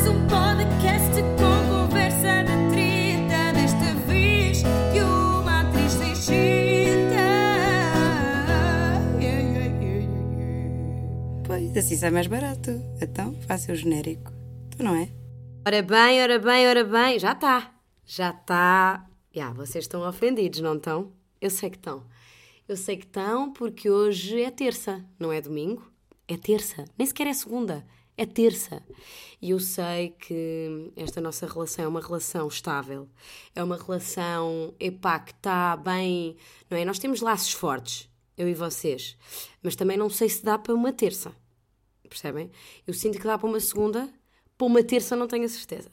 [0.00, 3.52] Mais um podcast com conversa de treta.
[3.52, 7.12] Desta vez de uma atriz yeah,
[9.20, 9.42] yeah,
[9.78, 10.08] yeah.
[11.46, 12.70] Pois, assim sai mais barato.
[13.02, 14.32] Então, faça o genérico.
[14.74, 15.10] Tu não é?
[15.66, 17.18] Ora bem, ora bem, ora bem.
[17.18, 17.70] Já está.
[18.06, 19.06] Já está.
[19.34, 21.12] Já, vocês estão ofendidos, não estão?
[21.42, 22.06] Eu sei que estão.
[22.66, 25.92] Eu sei que estão porque hoje é terça, não é domingo?
[26.26, 26.86] É terça.
[26.96, 27.84] Nem sequer é segunda.
[28.16, 28.82] É terça.
[29.40, 33.08] E eu sei que esta nossa relação é uma relação estável.
[33.54, 36.36] É uma relação, epá, que está bem.
[36.68, 36.84] Não é?
[36.84, 39.16] Nós temos laços fortes, eu e vocês.
[39.62, 41.32] Mas também não sei se dá para uma terça.
[42.08, 42.50] Percebem?
[42.86, 44.12] Eu sinto que dá para uma segunda,
[44.58, 45.90] para uma terça não tenho a certeza.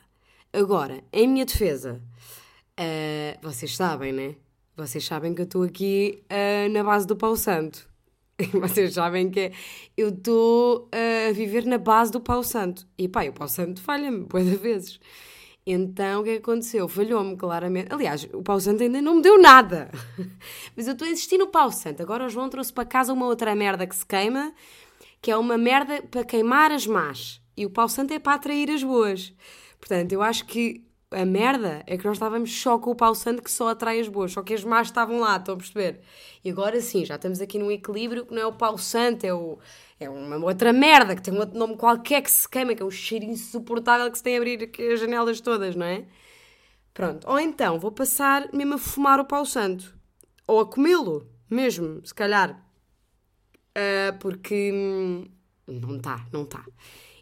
[0.52, 2.02] Agora, em minha defesa,
[2.76, 4.36] ah, vocês sabem, né?
[4.76, 7.88] Vocês sabem que eu estou aqui ah, na base do pau santo.
[8.54, 9.52] Vocês sabem que é-
[9.96, 12.88] eu estou ah, a viver na base do pau santo.
[12.98, 15.00] E pá, o pau santo falha-me, boas vezes.
[15.66, 16.88] Então, o é que aconteceu?
[16.88, 17.94] Falhou-me, claramente.
[17.94, 19.92] Aliás, o pau santo ainda não me deu nada.
[20.78, 22.02] Mas eu estou a insistir no pau santo.
[22.02, 24.54] Agora o João trouxe para casa uma outra merda que se queima,
[25.22, 27.42] que é uma merda para queimar as más.
[27.58, 29.34] E o pau santo é para atrair as boas.
[29.80, 33.42] Portanto, eu acho que a merda é que nós estávamos só com o pau santo
[33.42, 36.02] que só atrai as boas, só que as más estavam lá, estão a perceber?
[36.44, 39.34] E agora sim, já estamos aqui num equilíbrio que não é o pau santo, é,
[39.34, 39.58] o,
[40.00, 42.86] é uma outra merda que tem um outro nome qualquer que se queima, que é
[42.86, 46.06] um cheiro insuportável que se tem a abrir as janelas todas, não é?
[46.94, 49.98] Pronto, ou então vou passar mesmo a fumar o pau santo,
[50.48, 52.64] ou a comê-lo mesmo, se calhar.
[53.76, 55.26] Ah, porque hum,
[55.68, 56.66] não está, não está.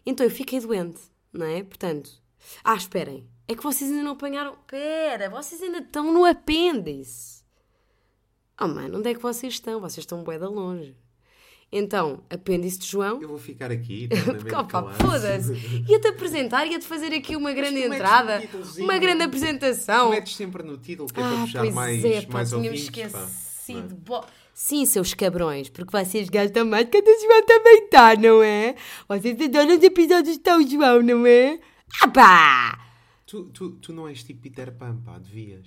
[0.06, 1.00] Então eu fiquei doente,
[1.32, 1.62] não é?
[1.62, 2.10] Portanto,
[2.64, 4.56] ah, esperem, é que vocês ainda não apanharam.
[4.66, 7.44] Pera, vocês ainda estão no apêndice.
[8.60, 9.80] Oh, mano, onde é que vocês estão?
[9.80, 10.96] Vocês estão bué de longe.
[11.70, 13.20] Então, apêndice de João.
[13.20, 14.08] Eu vou ficar aqui,
[14.58, 15.52] Opa, foda-se.
[15.88, 18.40] Ia-te apresentar, ia-te fazer aqui uma grande entrada,
[18.78, 20.06] um uma grande apresentação.
[20.06, 22.52] Tu metes sempre no título, que é para Ah, puxar pois mais, é, pá, mais
[22.52, 22.88] ouvintes.
[22.88, 23.00] pá.
[23.00, 23.28] esquecido.
[23.68, 23.82] Não é?
[24.20, 28.42] Bo- Sim, seus cabrões, porque vocês gastam mais que a do João também está, não
[28.42, 28.74] é?
[29.06, 31.58] Vocês adoram os episódios do João, não é?
[32.00, 32.78] Ah pá!
[33.26, 35.66] Tu, tu, tu não és tipo Peter Pan, pá, devias.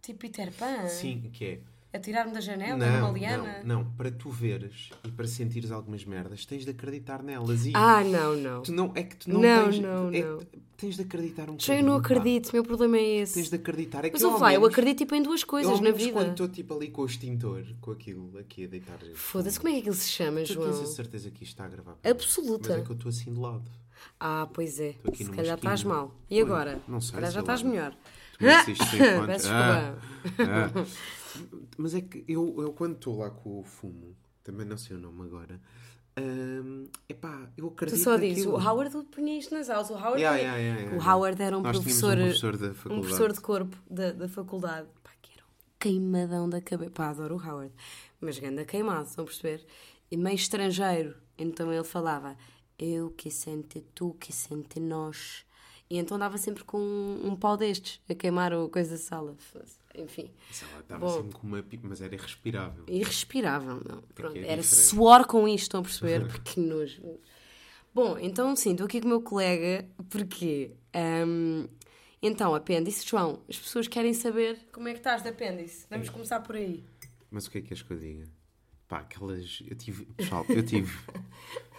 [0.00, 0.86] Tipo Peter Pan?
[0.88, 1.60] Sim, que é.
[1.92, 3.62] Atirar-me da janela, não, numa liana?
[3.64, 3.90] não, não.
[3.94, 7.66] Para tu veres e para sentires algumas merdas, tens de acreditar nelas.
[7.66, 8.62] E Ah, não, não.
[8.62, 9.80] tu não, é que tu não, Não, tens.
[9.80, 10.38] não, é que não.
[10.76, 12.20] tens de acreditar um Já eu não bocadinho, pá.
[12.20, 13.34] acredito, meu problema é esse.
[13.34, 14.04] Tens de acreditar.
[14.04, 16.12] É que Mas eu, lá, eu menos- acredito tipo, em duas eu, coisas na vida.
[16.12, 18.98] quando estou tipo ali com o extintor, com aquilo aqui a deitar.
[19.16, 20.70] Foda-se, como é que aquilo se chama, Tu João?
[20.70, 21.98] tens a certeza que isto está a gravar?
[22.04, 22.68] Absoluta.
[22.68, 23.68] Mas é que eu estou assim de lado.
[24.18, 24.94] Ah, pois é.
[25.14, 26.14] Se calhar estás mal.
[26.30, 26.80] E Olha, agora?
[26.88, 27.68] não sei, Se calhar já estás lá.
[27.70, 27.96] melhor.
[28.38, 28.44] Tu.
[29.26, 29.94] Peço Ah,
[30.38, 30.84] ah.
[31.76, 35.00] Mas é que eu, eu quando estou lá com o fumo, também não sei o
[35.00, 35.60] nome agora,
[36.18, 39.90] hum, epá, eu Tu acredito só dizes, o Howard punha isto nas aulas.
[39.90, 41.08] O Howard, Yeah, é- yeah, yeah, o.
[41.10, 44.88] Howard era um Nós professor, um professor da um professor de corpo da, da faculdade.
[45.04, 46.90] Pá, que era um queimadão da cabeça.
[46.90, 47.72] Pá, adoro o Howard.
[48.20, 49.64] Mas ganda queimado, estão a perceber?
[50.10, 51.14] E meio estrangeiro.
[51.38, 52.36] Então ele falava,
[52.84, 55.44] eu que sente tu, que sente nós.
[55.88, 59.36] E então andava sempre com um, um pau destes, a queimar o coisa da sala.
[59.94, 60.30] Enfim.
[60.48, 62.84] Estava sempre com uma pipa, mas era irrespirável.
[62.86, 64.02] Irrespirável, não.
[64.14, 66.26] Pronto, é era suor com isto, estão a perceber?
[66.30, 67.02] Porque nojo.
[67.92, 70.70] Bom, então sim, estou aqui com o meu colega, porque.
[71.26, 71.66] hum,
[72.22, 75.86] então, apêndice, João, as pessoas querem saber como é que estás de apêndice.
[75.90, 76.84] Vamos começar por aí.
[77.30, 78.28] Mas o que é que queres que eu diga?
[78.86, 79.62] Pá, aquelas.
[79.66, 80.04] Eu tive.
[80.04, 80.92] Pessoal, eu tive.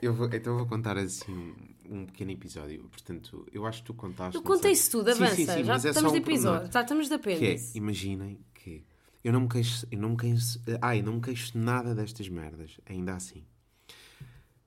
[0.00, 1.54] Eu vou, então eu vou contar assim
[1.88, 2.84] um pequeno episódio.
[2.90, 4.36] Portanto, eu acho que tu contaste.
[4.36, 4.56] Eu não sei.
[4.56, 5.36] contei-se tudo, Sim, avança.
[5.36, 6.72] sim, sim, Já mas é estamos de um episódio.
[6.72, 8.84] Já estamos de Que é, imaginem que
[9.22, 12.78] eu não me queixo, eu não me queixo, ai, não me queixo nada destas merdas,
[12.86, 13.44] ainda assim.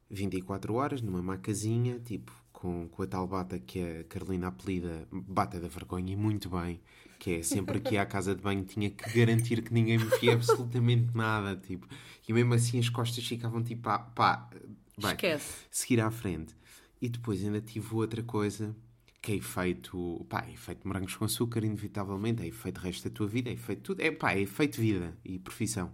[0.09, 5.59] 24 horas numa macazinha, tipo, com, com a tal bata que a Carolina apelida Bata
[5.59, 6.79] da Vergonha, e muito bem,
[7.19, 10.05] que é sempre que ia à casa de banho tinha que garantir que ninguém me
[10.19, 11.87] via absolutamente nada, tipo,
[12.27, 14.49] e mesmo assim as costas ficavam tipo, pá, pá
[14.97, 15.65] bem, Esquece.
[15.71, 16.55] seguir à frente.
[17.01, 18.75] E depois ainda tive outra coisa
[19.21, 23.27] que é efeito, pá, é efeito morangos com açúcar, inevitavelmente, é efeito resto da tua
[23.27, 25.91] vida, é efeito tudo, é pá, é efeito vida e profissão.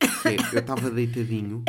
[0.00, 1.64] É, eu estava deitadinho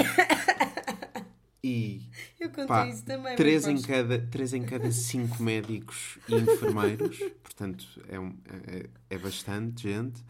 [1.63, 2.01] e
[2.39, 3.35] Eu contei pá, isso também.
[3.35, 9.17] três, em cada, três em cada cinco médicos e enfermeiros, portanto é, um- é, é
[9.17, 10.23] bastante gente,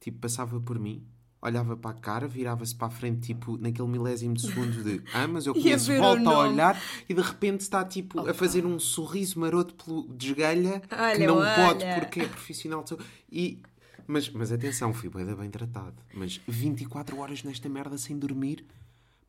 [0.00, 1.02] tipo, passava por mim,
[1.40, 5.26] olhava para a cara, virava-se para a frente, tipo, naquele milésimo de segundo de ah,
[5.26, 9.38] mas eu conheço, volta a olhar e de repente está, tipo, a fazer um sorriso
[9.40, 10.80] maroto pelo desgalha
[11.16, 11.54] que não olha.
[11.54, 13.04] pode porque é profissional de saúde.
[13.30, 13.62] E
[14.06, 15.96] mas, mas atenção, fui da bem tratado.
[16.12, 18.66] Mas 24 horas nesta merda sem dormir.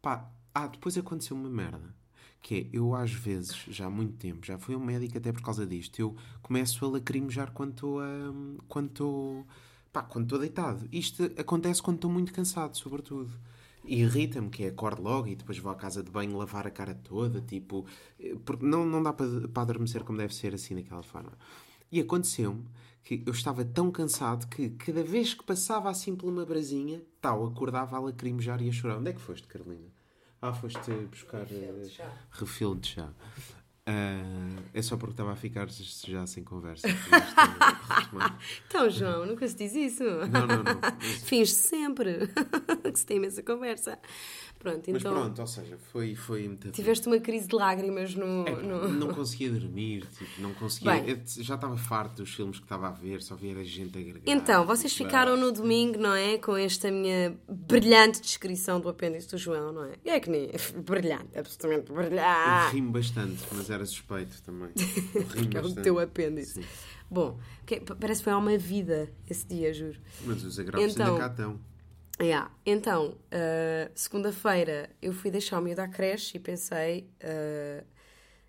[0.01, 1.96] Pá, ah, depois aconteceu uma merda.
[2.42, 5.42] Que é, eu às vezes, já há muito tempo, já fui um médico até por
[5.42, 8.06] causa disto, eu começo a lacrimejar quando estou a.
[8.68, 9.48] quando estou.
[10.10, 10.88] quando estou deitado.
[10.92, 13.31] Isto acontece quando estou muito cansado, sobretudo.
[13.84, 16.72] E irrita-me, que é acordo logo e depois vou à casa de banho lavar a
[16.72, 17.86] cara toda, tipo.
[18.19, 21.38] eh, Porque não, não dá para, para adormecer como deve ser assim daquela forma.
[21.92, 22.66] E aconteceu-me
[23.04, 27.46] que eu estava tão cansado que cada vez que passava assim por uma brasinha, tal,
[27.46, 28.98] acordava a lacrimejar e a chorar.
[28.98, 29.95] Onde é que foste, Carolina?
[30.48, 31.74] Ah, foste buscar eh,
[32.30, 33.10] refill de chá.
[33.88, 34.22] Ah,
[34.76, 36.88] é só porque estava a ficar já sem conversa.
[38.68, 40.04] Então, João, nunca se diz isso.
[40.04, 41.00] Não, não, não.
[41.24, 42.28] Finge sempre
[42.92, 43.98] que se tem imensa conversa.
[44.66, 45.14] Pronto, mas então.
[45.14, 48.48] pronto, ou seja, foi, foi muito Tiveste uma crise de lágrimas no.
[48.48, 50.92] É, no- Não conseguia dormir, tipo, não conseguia.
[51.04, 51.22] Bem.
[51.26, 54.04] já estava farto dos filmes que estava a ver, só via gente a.
[54.26, 56.40] Então, vocês tipo, ficaram no domingo, não é?
[56.40, 59.94] Com esta minha brilhante descrição do apêndice do João, não é?
[60.04, 60.50] É que nem.
[60.84, 62.74] Brilhante, absolutamente brilhante.
[62.76, 64.70] Rimo bastante, mas era suspeito também.
[65.36, 66.62] Rimo Que é o teu apêndice.
[66.62, 66.68] Sim.
[67.10, 67.38] Bom,
[67.68, 70.00] que- parece que foi há uma vida esse dia, juro.
[70.26, 71.60] Mas os agravos Então- ainda cá estão.
[72.22, 72.50] Yeah.
[72.66, 77.86] Então, uh, segunda-feira eu fui deixar o miúdo à creche e pensei, uh,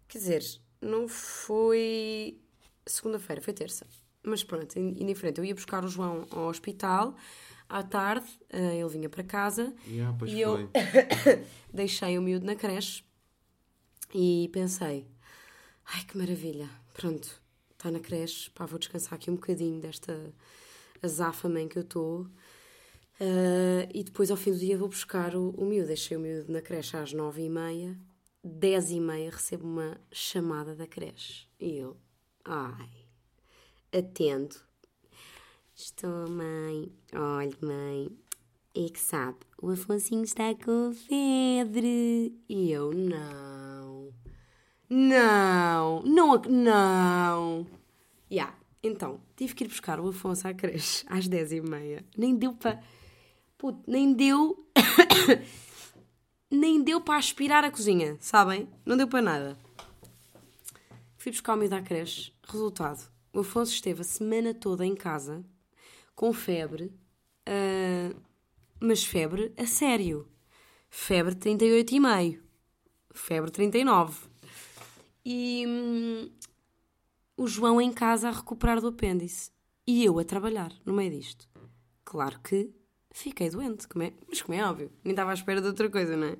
[0.06, 0.42] quer dizer,
[0.80, 2.40] não foi
[2.86, 3.86] segunda-feira, foi terça.
[4.22, 5.38] Mas pronto, in- indiferente.
[5.40, 7.16] Eu ia buscar o João ao hospital
[7.68, 10.70] à tarde, uh, ele vinha para casa Yeah, e eu
[11.74, 13.02] deixei o miúdo na creche
[14.14, 15.08] e pensei,
[15.84, 17.42] ai que maravilha, pronto,
[17.72, 20.32] está na creche, pá, vou descansar aqui um bocadinho desta
[21.02, 22.28] azáfama em que eu estou.
[23.20, 25.88] Ah, e depois ao fim do dia vou buscar o, o miúdo.
[25.88, 27.98] Deixei o miúdo na creche às nove e meia,
[28.42, 31.48] dez e meia recebo uma chamada da creche.
[31.58, 31.96] E eu,
[32.44, 32.90] ai,
[33.92, 34.56] atendo.
[35.74, 36.90] Estou, mãe.
[37.12, 38.10] Olha, mãe,
[38.74, 42.34] é que sabe, o Afonsinho está com febre.
[42.48, 44.12] E eu, não.
[44.88, 47.66] Não, não, não.
[48.30, 52.04] Ya, então, tive que ir buscar o Afonso à creche às 10h30.
[52.16, 52.82] Nem deu para.
[53.58, 54.66] Puto, nem deu.
[56.50, 58.68] nem deu para aspirar a cozinha, sabem?
[58.84, 59.58] Não deu para nada.
[61.16, 62.32] Fui buscar o miúdo à creche.
[62.46, 65.44] Resultado: o Afonso esteve a semana toda em casa,
[66.14, 66.92] com febre,
[67.46, 68.14] ah,
[68.80, 70.28] mas febre a sério.
[70.88, 72.40] Febre 38,5.
[73.12, 74.28] Febre 39.
[75.24, 76.30] E hum,
[77.36, 79.50] o João em casa a recuperar do apêndice.
[79.86, 81.48] E eu a trabalhar no meio disto.
[82.04, 82.70] Claro que
[83.18, 84.12] fiquei doente, como é?
[84.28, 86.36] mas como é óbvio, nem estava à espera de outra coisa, não é?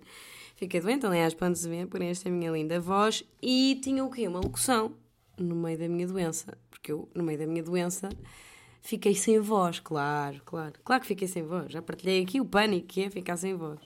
[0.56, 4.26] Fiquei doente, aliás, para se ver por esta minha linda voz e tinha o quê?
[4.26, 4.94] Uma locução
[5.38, 6.56] no meio da minha doença.
[6.70, 8.08] Porque eu, no meio da minha doença,
[8.81, 10.73] fiquei sem voz, claro, claro.
[10.82, 11.70] Claro que fiquei sem voz.
[11.70, 13.81] Já partilhei aqui o pânico que é ficar sem voz.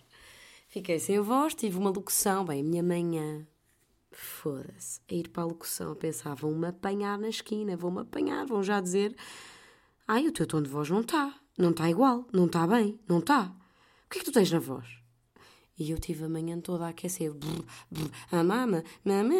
[0.68, 3.44] Fiquei sem voz, tive uma locução, bem, a minha manhã
[4.12, 5.00] Foda-se.
[5.10, 9.14] A ir para a locução, pensava, vão-me apanhar na esquina, vão-me apanhar, vão já dizer:
[10.06, 13.18] Ai, o teu tom de voz não está, não está igual, não está bem, não
[13.18, 13.54] está.
[14.06, 14.86] O que é que tu tens na voz?
[15.78, 17.32] E eu tive a manhã toda a aquecer.
[17.32, 19.34] Brr, brr, a mama, mama,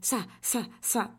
[0.00, 1.14] sa, sa, sa.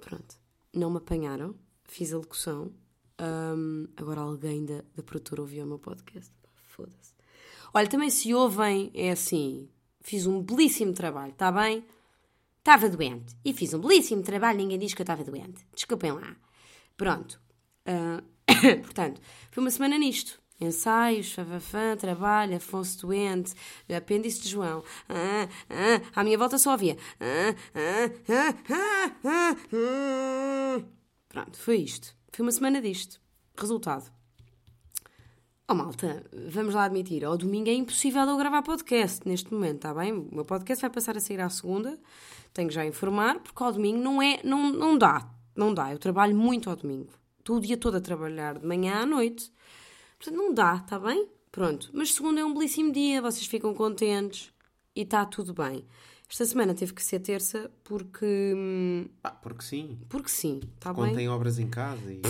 [0.00, 0.36] Pronto.
[0.74, 1.54] Não me apanharam,
[1.84, 2.72] fiz a locução.
[3.20, 6.32] Hum, agora alguém da, da produtora ouviu o meu podcast.
[6.54, 7.14] Foda-se.
[7.72, 9.68] Olha, também se ouvem, é assim.
[10.00, 11.84] Fiz um belíssimo trabalho, está bem?
[12.58, 13.34] Estava doente.
[13.44, 15.66] E fiz um belíssimo trabalho, ninguém diz que eu estava doente.
[15.74, 16.36] Desculpem lá.
[16.96, 17.40] Pronto.
[17.86, 18.22] Ah,
[18.82, 20.40] portanto, foi uma semana nisto.
[20.60, 23.54] Ensaios, fafafã, trabalho, Afonso doente,
[23.94, 24.82] apêndice de João.
[25.08, 26.96] Ah, ah, à minha volta só havia.
[27.20, 30.84] Ah, ah, ah, ah, ah, ah.
[31.28, 32.16] Pronto, foi isto.
[32.32, 33.20] Foi uma semana disto.
[33.56, 34.10] Resultado.
[35.70, 39.92] Oh malta, vamos lá admitir, ao domingo é impossível eu gravar podcast neste momento, está
[39.92, 40.14] bem?
[40.14, 41.98] O meu podcast vai passar a sair à segunda,
[42.54, 45.92] tenho que já informar, porque ao domingo não é, não, não dá, não dá.
[45.92, 47.12] Eu trabalho muito ao domingo,
[47.48, 49.50] estou o dia todo a trabalhar, de manhã à noite.
[50.18, 51.26] Portanto, não dá, está bem?
[51.50, 54.52] Pronto, mas segunda é um belíssimo dia, vocês ficam contentes
[54.94, 55.86] e está tudo bem.
[56.30, 58.52] Esta semana teve que ser terça porque.
[58.54, 59.98] hum, Ah, porque sim.
[60.10, 61.16] Porque sim, está Quando bem?
[61.16, 62.20] tem obras em casa e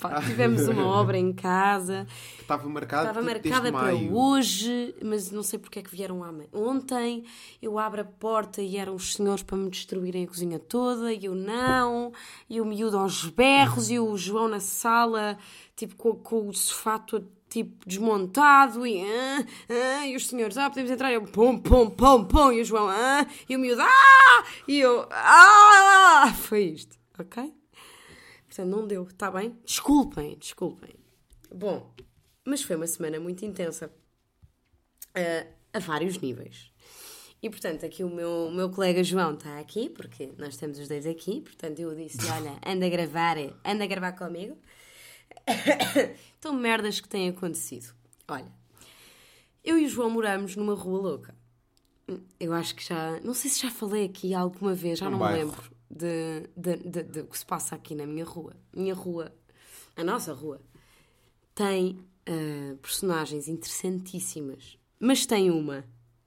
[0.00, 2.06] pá, tivemos uma obra em casa.
[2.36, 4.16] que estava marcado Estava marcada para maio.
[4.16, 6.48] hoje, mas não sei porque é que vieram amanhã.
[6.50, 7.24] Ontem
[7.60, 11.26] eu abro a porta e eram os senhores para me destruírem a cozinha toda e
[11.26, 12.10] eu não,
[12.48, 15.36] e o miúdo aos berros e o João na sala,
[15.76, 20.68] tipo com, com o sofá todo tipo desmontado e, ah, ah, e os senhores, ah,
[20.68, 23.80] podemos entrar, e eu pum, pum, pum, pum, e o João, ah, e o miúdo,
[23.80, 27.54] ah, e eu, ah, foi isto, ok?
[28.48, 29.56] Portanto, não deu, está bem?
[29.64, 30.94] Desculpem, desculpem.
[31.54, 31.94] Bom,
[32.44, 33.88] mas foi uma semana muito intensa.
[35.14, 36.72] ah, a vários níveis.
[37.42, 40.88] E portanto, aqui o meu, o meu colega João está aqui, porque nós estamos os
[40.88, 44.56] dois aqui, portanto eu disse: olha, anda a gravar, anda a gravar comigo.
[46.38, 47.94] então, merdas que têm acontecido.
[48.28, 48.50] Olha,
[49.62, 51.34] eu e o João moramos numa rua louca.
[52.38, 53.18] Eu acho que já.
[53.20, 55.38] Não sei se já falei aqui alguma vez, já Um não bairro.
[55.38, 58.54] me lembro de, de, de, de o que se passa aqui na minha rua.
[58.74, 59.34] Minha rua,
[59.96, 60.60] a nossa rua,
[61.54, 65.84] tem ah, personagens interessantíssimas, mas tem uma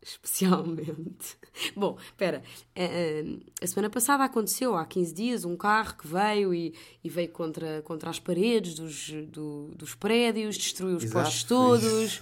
[0.07, 1.37] especialmente.
[1.75, 2.41] Bom, espera,
[2.75, 6.73] ah, ah, a semana passada aconteceu, há 15 dias, um carro que veio e,
[7.03, 11.49] e veio contra, contra as paredes dos, do- dos prédios, destruiu os Exato, postes foi
[11.57, 12.21] todos.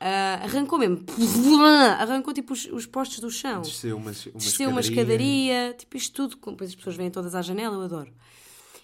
[0.00, 1.04] ah, arrancou mesmo,
[1.98, 6.14] arrancou tipo os, os postes do chão Desceu uma, uma desceu uma escadaria, tipo isto
[6.28, 8.12] tudo, depois as pessoas vêm todas à janela, eu adoro.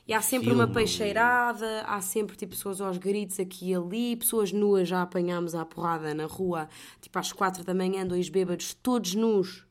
[0.08, 4.50] E há sempre uma peixeirada, há sempre tipo pessoas aos gritos aqui e ali, pessoas
[4.50, 6.66] nuas já apanhámos à porrada na rua,
[6.98, 9.66] tipo às quatro da manhã, dois bêbados, todos nus.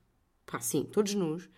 [0.46, 1.50] Pá, sim, todos nus.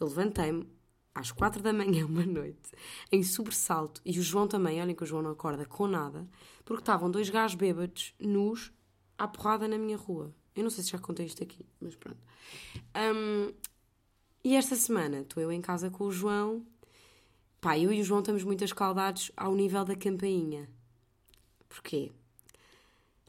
[0.00, 0.66] Eu levantei-me
[1.14, 2.72] às quatro da manhã, uma noite,
[3.12, 6.26] em sobressalto, e o João também, olhem que o João não acorda com nada,
[6.64, 8.72] porque estavam dois gajos bêbados, nus,
[9.18, 10.34] à porrada na minha rua.
[10.56, 12.20] Eu não sei se já contei isto aqui, mas pronto.
[12.96, 13.52] Hum,
[14.42, 16.64] e esta semana estou eu em casa com o João.
[17.62, 20.68] Pá, eu e o João estamos muito escaldados ao nível da campainha.
[21.68, 22.10] Porquê?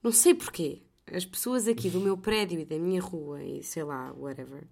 [0.02, 0.82] Não sei porquê.
[1.14, 4.64] As pessoas aqui do meu prédio e da minha rua e sei lá, whatever,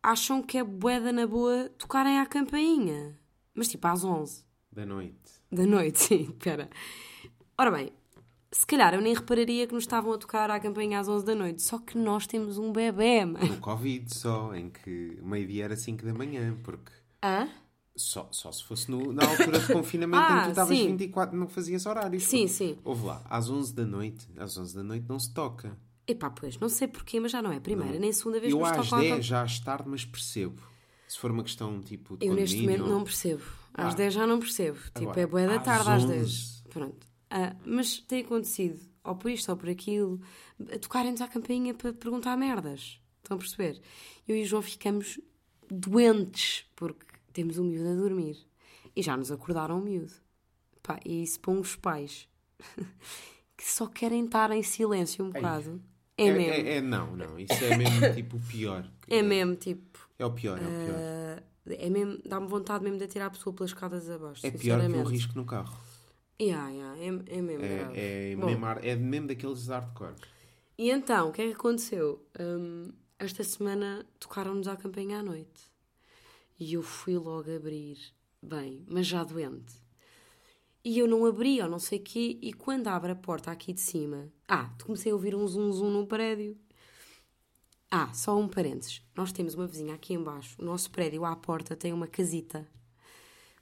[0.00, 3.18] acham que é boeda na boa tocarem à campainha.
[3.52, 5.32] Mas tipo às 11 Da noite.
[5.50, 6.70] da noite, sim, espera.
[7.58, 7.92] Ora bem,
[8.52, 11.34] se calhar eu nem repararia que nos estavam a tocar à campainha às 11 da
[11.34, 13.44] noite, só que nós temos um bebê, mano.
[13.44, 17.48] No Covid só, em que meio-dia era 5 da manhã, porque Hã?
[17.96, 20.86] Só, só se fosse no- na altura de confinamento em Ah, que tu estavas sim.
[20.88, 22.24] 24, não fazias horários.
[22.24, 22.78] Sim, sim.
[22.84, 25.76] Houve lá, às 11 da noite, às 11 da noite não se toca.
[26.06, 28.00] Epá, pois, não sei porquê, mas já não é a primeira Não.
[28.00, 29.22] nem a segunda vez Eu que nos às tocam à 10 campanha.
[29.22, 30.62] já acho tarde, mas percebo.
[31.08, 33.42] Se for uma questão tipo de Eu neste momento ou- não percebo.
[33.72, 33.96] Às Ah.
[33.96, 34.78] 10 já não percebo.
[34.94, 36.06] Tipo, Agora, é boa da às tarde às 11.
[36.14, 36.64] 10.
[36.70, 37.06] Pronto.
[37.30, 40.20] Ah, mas tem acontecido, ou por isto ou por aquilo,
[40.80, 43.00] tocarem-nos à campainha para perguntar merdas.
[43.22, 43.80] Estão a perceber?
[44.28, 45.18] Eu e o João ficamos
[45.70, 48.38] doentes porque temos um miúdo a dormir.
[48.96, 50.12] E já nos acordaram o miúdo.
[50.82, 52.28] Pá, e isso para uns pais
[53.56, 55.82] que só querem estar em silêncio um bocado.
[56.16, 56.68] É, É, mesmo.
[56.68, 58.88] é- é- não, não, isso é mesmo tipo o pior.
[59.08, 60.08] É mesmo, tipo.
[60.18, 61.00] É o pior, é o pior.
[61.00, 64.46] ah, é mesmo, dá-me vontade mesmo de atirar a pessoa pelas escadas abaixo.
[64.46, 65.10] é pior que o sinceramente.
[65.10, 65.76] risco no carro.
[66.40, 67.06] Yeah, yeah, é,
[67.38, 67.98] é mesmo grave.
[67.98, 70.14] É, é, Bom, mesmo, é mesmo daqueles hardcore.
[70.76, 72.26] E então, o que é que aconteceu?
[72.38, 75.70] Hum, esta semana tocaram-nos à campanha à noite.
[76.58, 77.98] E eu fui logo abrir.
[78.42, 79.74] Bem, mas já doente.
[80.84, 83.72] E eu não abri, ou não sei o quê, e quando abre a porta aqui
[83.72, 84.28] de cima...
[84.46, 86.56] Ah, comecei a ouvir um zum zum no prédio.
[87.90, 89.00] Ah, só um parênteses.
[89.16, 90.56] Nós temos uma vizinha aqui embaixo.
[90.60, 92.68] O nosso prédio, à porta, tem uma casita.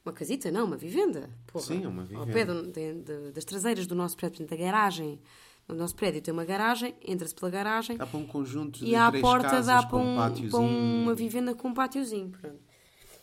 [0.04, 0.50] Uma casita?
[0.50, 1.30] Não, uma vivenda.
[1.46, 1.64] Porra.
[1.64, 2.32] Sim, é uma Ao vivenda.
[2.32, 5.20] pé do- de- de- das traseiras do nosso prédio, da garagem.
[5.68, 8.96] O nosso prédio tem uma garagem, entra-se pela garagem Dá para um conjunto de e
[8.96, 10.16] à porta dá para, um-
[10.50, 12.30] para uma vivenda com um pátiozinho.
[12.30, 12.71] Pronto.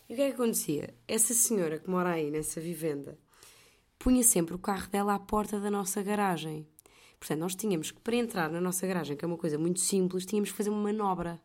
[0.09, 0.93] E o que é que acontecia?
[1.07, 3.15] Essa senhora que mora aí nessa vivenda
[3.99, 6.65] punha sempre o carro dela à porta da nossa garagem.
[7.19, 10.25] Portanto, nós tínhamos que, para entrar na nossa garagem, que é uma coisa muito simples,
[10.25, 11.39] tínhamos que fazer uma manobra.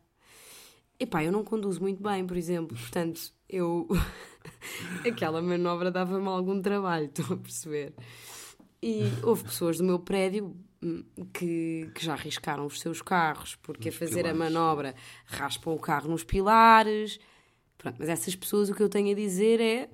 [0.99, 3.87] Epá, eu não conduzo muito bem, por exemplo, portanto, eu.
[5.05, 7.93] Aquela manobra dava-me algum trabalho, estão a perceber?
[8.81, 11.03] E houve pessoas do meu prédio hum,
[11.33, 14.53] que, que já arriscaram os seus carros, porque Nos a fazer a pilares.
[14.53, 14.95] manobra
[15.25, 17.19] raspam o carro nos pilares.
[17.77, 19.89] Pronto, mas essas pessoas, o que eu tenho a dizer é.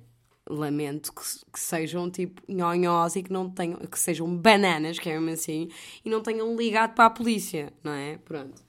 [0.50, 1.22] Lamento que,
[1.52, 5.68] que sejam tipo nhonhós e que não tenham, que sejam bananas, que é mesmo assim,
[6.04, 8.18] e não tenham ligado para a polícia, não é?
[8.18, 8.60] Pronto.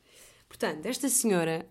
[0.48, 1.66] Portanto, esta senhora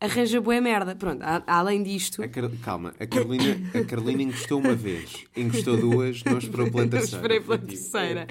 [0.00, 0.94] arranja boa merda.
[0.94, 2.22] Pronto, a- além disto.
[2.22, 6.84] A Car- Calma, a Carolina, a Carolina encostou uma vez, encostou duas, não esperou pela
[6.84, 7.16] Não terceira.
[7.16, 8.26] esperei pela tipo, terceira.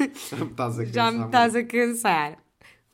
[0.00, 2.44] "Epá, Já me estás a Já me cansar estás a cansar.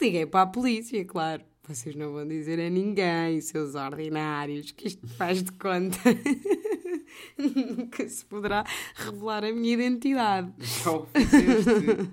[0.01, 1.45] Liguei para a polícia, claro.
[1.69, 5.97] Vocês não vão dizer a ninguém, seus ordinários, que isto faz de conta
[7.93, 8.65] que se poderá
[8.97, 10.53] revelar a minha identidade.
[10.59, 12.11] Já o fizeste.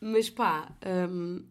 [0.00, 0.76] Mas pá,
[1.08, 1.44] hum,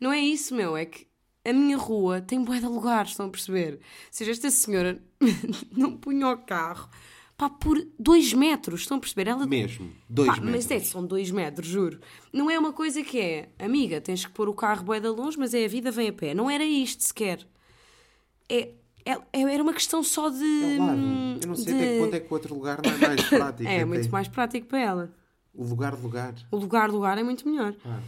[0.00, 0.76] não é isso, meu.
[0.76, 1.06] É que
[1.44, 3.74] a minha rua tem bué de lugares, estão a perceber?
[3.74, 3.80] Ou
[4.10, 5.00] seja, esta senhora
[5.70, 6.90] não punha o carro
[7.48, 9.28] pá, por dois metros, estão a perceber?
[9.28, 10.66] Ela Mesmo, dois Pá, metros.
[10.66, 11.98] mas é, são dois metros, juro.
[12.32, 15.38] Não é uma coisa que é, amiga, tens que pôr o carro bué de longe,
[15.38, 16.34] mas é a vida, vem a pé.
[16.34, 17.46] Não era isto sequer.
[18.48, 18.70] É,
[19.04, 20.44] é, é- era uma questão só de.
[20.44, 21.00] É lado.
[21.42, 23.22] Eu não sei de- até que ponto é que o outro lugar não é mais
[23.28, 23.68] prático.
[23.68, 23.84] É, até.
[23.84, 25.14] muito mais prático para ela.
[25.54, 26.34] O lugar, lugar.
[26.50, 27.74] O lugar, lugar é muito melhor.
[27.84, 28.00] Ah.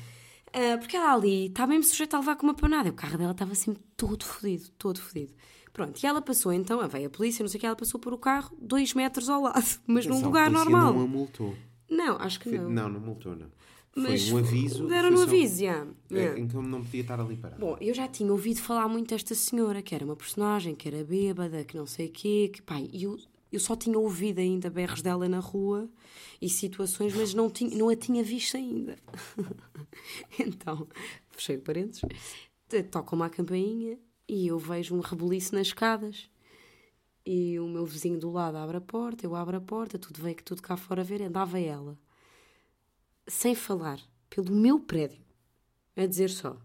[0.53, 2.89] Ah, porque ela ali está mesmo sujeita a levar com uma panada.
[2.89, 5.33] O carro dela estava sempre todo fodido, todo fodido.
[5.75, 7.99] Pronto, e ela passou então, a veio a polícia, não sei o que, ela passou
[7.99, 10.95] por o carro dois metros ao lado, mas num lugar normal.
[10.95, 11.55] Não a multou.
[11.91, 12.71] Não, acho que Foi- não.
[12.71, 13.49] não, não multou, não.
[13.97, 14.87] Mas Foi um aviso.
[14.87, 15.87] deram só- aviso, já.
[16.11, 16.41] Yeah.
[16.41, 17.61] Em que eu não podia estar ali parado.
[17.61, 21.05] Bom, eu já tinha ouvido falar muito desta senhora, que era uma personagem, que era
[21.05, 23.17] bêbada, que não sei o quê, que pai, eu,
[23.53, 25.89] eu só tinha ouvido ainda berros dela na rua
[26.41, 28.97] e situações, mas não, tinha, não a tinha visto ainda.
[30.39, 30.87] então,
[31.31, 32.03] fechei o parênteses,
[32.91, 36.29] toca uma campainha e eu vejo um rebuliço nas escadas.
[37.27, 40.37] E o meu vizinho do lado abre a porta, eu abro a porta, tudo veio
[40.37, 41.99] que tudo cá fora ver, andava ela,
[43.27, 45.25] sem falar, pelo meu prédio,
[45.97, 46.59] a dizer só: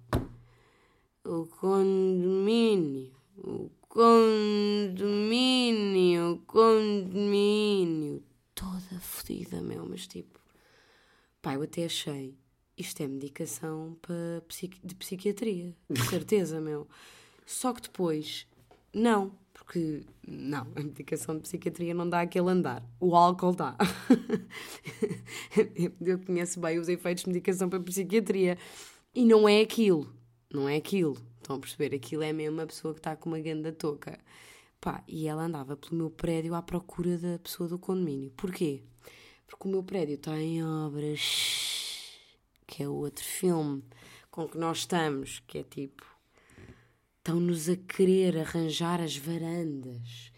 [1.23, 5.13] o condomínio, o condomínio,
[6.33, 8.21] o condomínio.
[8.53, 10.39] Toda fodida, meu, mas tipo.
[11.41, 12.37] Pá, eu até achei.
[12.77, 14.43] Isto é medicação para
[14.83, 16.87] de psiquiatria, de certeza, meu.
[17.49, 18.45] Só que depois,
[18.93, 22.87] não, porque não, a medicação de psiquiatria não dá aquele andar.
[22.99, 23.75] O álcool dá.
[25.99, 28.55] Eu conheço bem os efeitos de medicação para psiquiatria.
[29.15, 30.13] E não é aquilo.
[30.53, 31.17] Não é aquilo.
[31.37, 31.95] Estão a perceber?
[31.95, 34.19] Aquilo é mesmo uma pessoa que está com uma ganda touca.
[34.79, 38.29] Pá, e ela andava pelo meu prédio à procura da pessoa do condomínio.
[38.37, 38.83] Porquê?
[39.47, 42.13] Porque o meu prédio está em obras,
[42.67, 43.83] que é o outro filme
[44.29, 46.08] com que nós estamos, que é tipo.
[47.29, 50.31] Estão-nos a querer arranjar as varandas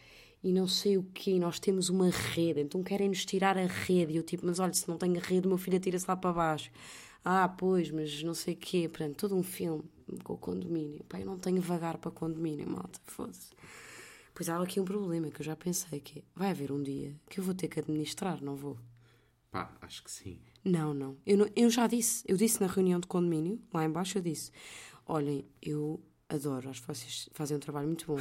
[0.44, 1.40] e não sei o quê.
[1.40, 4.12] Nós temos uma rede, então querem-nos tirar a rede.
[4.12, 6.18] E eu tipo, mas olha, se não tenho a rede, o meu filho atira-se lá
[6.18, 6.70] para baixo.
[7.24, 8.90] Ah, pois, mas não sei o quê.
[8.90, 9.82] Portanto, todo um filme
[10.22, 11.02] com o condomínio.
[11.08, 13.52] Pá, eu não tenho vagar para condomínio, malta, foda-se.
[14.34, 17.16] Pois há aqui um problema que eu já pensei que é, vai haver um dia
[17.30, 18.78] que eu vou ter que administrar, não vou?
[19.50, 20.42] Pá, acho que sim.
[20.66, 21.16] Não, não.
[21.26, 24.52] Eu, não- eu já disse, eu disse na reunião de condomínio, lá embaixo eu disse,
[25.08, 26.02] olhem, eu
[26.34, 28.18] adoro, acho que vocês fazem um trabalho muito bom.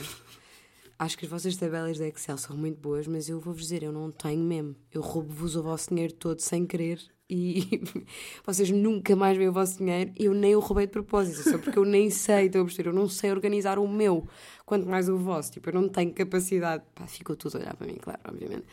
[0.98, 3.92] Acho que as vossas tabelas da Excel são muito boas, mas eu vou-vos dizer, eu
[3.92, 4.76] não tenho mesmo.
[4.92, 7.80] Eu roubo-vos o vosso dinheiro todo sem querer e
[8.44, 10.12] vocês nunca mais veem o vosso dinheiro.
[10.18, 12.92] Eu nem o roubei de propósito, só porque eu nem sei, estou a perceber, eu
[12.92, 14.28] não sei organizar o meu,
[14.66, 15.52] quanto mais o vosso.
[15.52, 16.84] Tipo, eu não tenho capacidade.
[16.94, 18.66] Pá, ficou tudo a olhar para mim, claro, obviamente.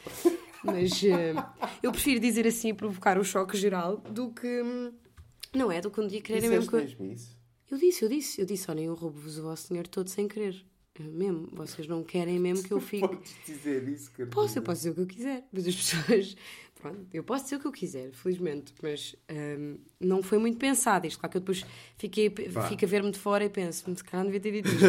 [0.65, 1.33] Mas eh,
[1.81, 4.61] eu prefiro dizer assim, provocar o choque geral, do que.
[4.63, 4.91] hum,
[5.55, 5.79] Não é?
[5.79, 6.75] Do que um dia quererem mesmo que.
[6.75, 7.36] mesmo isso?
[7.69, 10.65] Eu disse, eu disse, eu disse, olhem, eu roubo-vos o vosso dinheiro todo sem querer.
[10.99, 13.07] É Mesmo, vocês não querem mesmo que eu fique.
[13.07, 14.33] Podes dizer isso, Carolina.
[14.33, 16.35] Posso, eu posso dizer o que eu quiser, mas as pessoas.
[16.79, 21.07] Pronto, eu posso dizer o que eu quiser, felizmente, mas hum, não foi muito pensado
[21.07, 21.19] isto.
[21.19, 21.65] Claro que eu depois
[21.97, 22.69] fiquei, Pá.
[22.69, 24.85] fico a ver-me de fora e penso, se calhar não devia ter dito isto.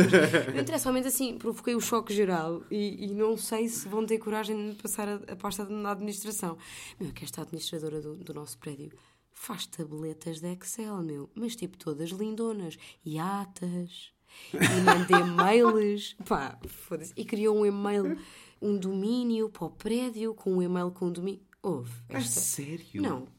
[0.47, 4.19] Mas interessa, somente assim, provoquei o choque geral e, e não sei se vão ter
[4.19, 6.59] coragem de me passar a, a pasta na administração.
[7.01, 8.93] Meu, que esta administradora do, do nosso prédio
[9.39, 14.13] faz tabletas de Excel, meu, mas tipo todas lindonas e atas.
[14.53, 17.15] E mandei e-mails, pá, foda-se.
[17.17, 18.19] E criou um e-mail,
[18.61, 21.41] um domínio para o prédio, com um e-mail com um domínio.
[21.63, 21.93] Houve.
[22.11, 22.41] A Esta...
[22.41, 23.01] sério?
[23.01, 23.38] Não.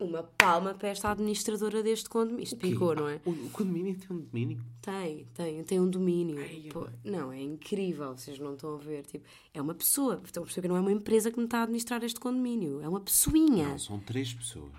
[0.00, 2.42] Uma palma para esta administradora deste condomínio.
[2.42, 3.20] Isto picou, não é?
[3.24, 4.64] O, o condomínio tem um domínio?
[4.80, 6.38] Tem, tem, tem um domínio.
[6.40, 9.04] Ai, Pô, não, é incrível, vocês não estão a ver.
[9.04, 11.58] Tipo, é uma pessoa, estão a perceber que não é uma empresa que me está
[11.58, 13.68] a administrar este condomínio, é uma pessoinha.
[13.68, 14.72] Não, são três pessoas.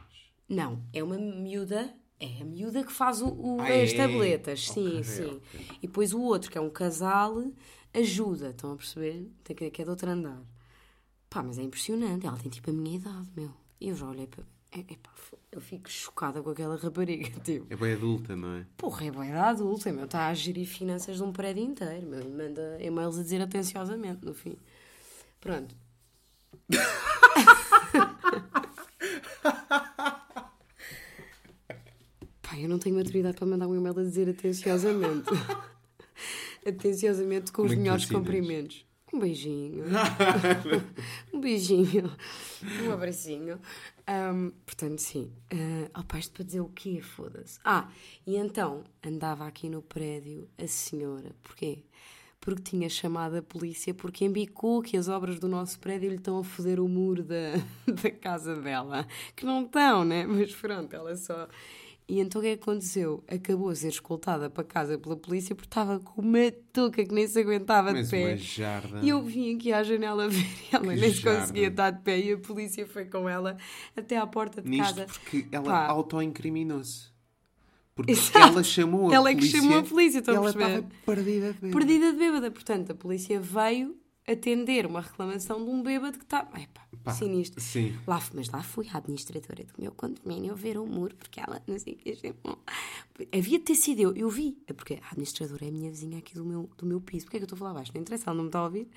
[0.50, 1.94] Não, é uma miúda.
[2.20, 3.98] É a miúda que faz o, o- Ah, as é?
[3.98, 5.24] tabletas, sim, Ok, sim.
[5.38, 5.62] ok.
[5.82, 7.44] E depois o outro, que é um casal,
[7.94, 9.28] ajuda, estão a perceber?
[9.44, 10.40] Tem que, é de outro andar.
[11.30, 13.52] Pá, mas é impressionante, ela tem tipo a minha idade, meu.
[13.80, 14.44] E eu já olhei para.
[14.74, 17.66] É, epá, fo- eu fico chocada com aquela rapariga, tipo.
[17.70, 18.66] É bem adulta, não é?
[18.78, 20.06] Porra, é bem adulta, meu.
[20.06, 22.24] Está a gerir finanças de um prédio inteiro, meu.
[22.30, 24.56] Manda e-mails a dizer atenciosamente, no fim.
[25.42, 25.76] Pronto.
[32.42, 35.30] Pá, eu não tenho maturidade para mandar um e-mail a dizer atenciosamente.
[36.68, 38.86] atenciosamente com os é tu melhores cumprimentos.
[39.14, 39.86] Um beijinho.
[41.34, 42.10] um beijinho.
[42.84, 43.60] Um abracinho.
[44.08, 45.32] Ahm, portanto, sim.
[45.54, 47.02] Uh, opa, isto para dizer o quê?
[47.02, 47.60] Foda-se.
[47.64, 47.90] Ah,
[48.26, 51.36] e então andava aqui no prédio a senhora.
[51.44, 51.84] Porquê?
[52.40, 56.40] Porque tinha chamado a polícia porque embicou que as obras do nosso prédio lhe estão
[56.40, 57.52] a foder o muro da,
[58.02, 59.06] da casa dela.
[59.36, 60.26] Que não estão, né?
[60.26, 61.50] Mas pronto, ela só.
[62.08, 63.24] E então o que é que aconteceu?
[63.28, 67.26] Acabou a ser escoltada para casa pela polícia porque estava com uma touca que nem
[67.26, 68.28] se aguentava Mas de pé.
[68.28, 69.00] uma jarda.
[69.02, 72.02] E eu vim aqui à janela ver e ela Que nem se conseguia estar de
[72.02, 73.56] pé e a polícia foi com ela
[73.96, 75.06] até à porta de Nisto casa.
[75.06, 77.10] porque ela auto-incriminou-se.
[77.96, 78.40] Porque Exato.
[78.40, 79.62] ela chamou a Ela é que polícia.
[79.62, 80.78] chamou a polícia, estão e a ela perceber?
[80.80, 81.74] estava perdida de medo.
[81.78, 82.52] Perdida de bêbada.
[82.52, 83.96] Portanto, a polícia veio
[84.32, 86.48] atender uma reclamação de um bêbado que está.
[86.56, 87.60] Epá, Pá, sinistro.
[87.62, 87.98] sim.
[88.08, 91.78] Lá, mas lá fui a administradora do meu condomínio ver o muro, porque ela não
[91.80, 92.16] sei o que.
[92.16, 92.56] sempre-
[93.32, 94.58] Havia de ter sido eu, eu vi.
[94.68, 97.26] É porque a administradora é a minha vizinha aqui do meu, do meu piso.
[97.26, 97.92] Porquê é que eu estou a falar baixo?
[97.94, 98.88] Não interessa, ela não me está a ouvir.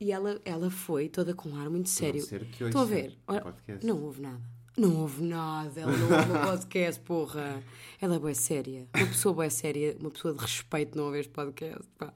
[0.00, 2.20] E ela, ela foi toda com um ar muito sério.
[2.20, 3.16] Estou a ver.
[3.28, 4.40] Ora, não houve nada.
[4.76, 5.80] Não houve nada.
[5.80, 7.62] Ela não ouve o podcast, porra.
[8.00, 8.88] Ela é boa séria.
[8.94, 11.84] Uma pessoa boa séria, uma pessoa de respeito não ouve este podcast.
[11.96, 12.12] Pá.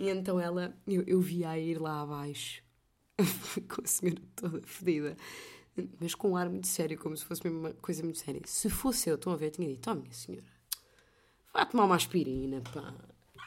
[0.00, 2.62] E então ela, eu, eu vi-a ir lá abaixo
[3.68, 5.14] com a senhora toda fedida,
[6.00, 8.40] mas com um ar muito sério, como se fosse mesmo uma coisa muito séria.
[8.46, 10.46] Se fosse eu, estão a ver, eu tinha dito: Oh, minha senhora,
[11.52, 12.94] vá tomar uma aspirina, pá.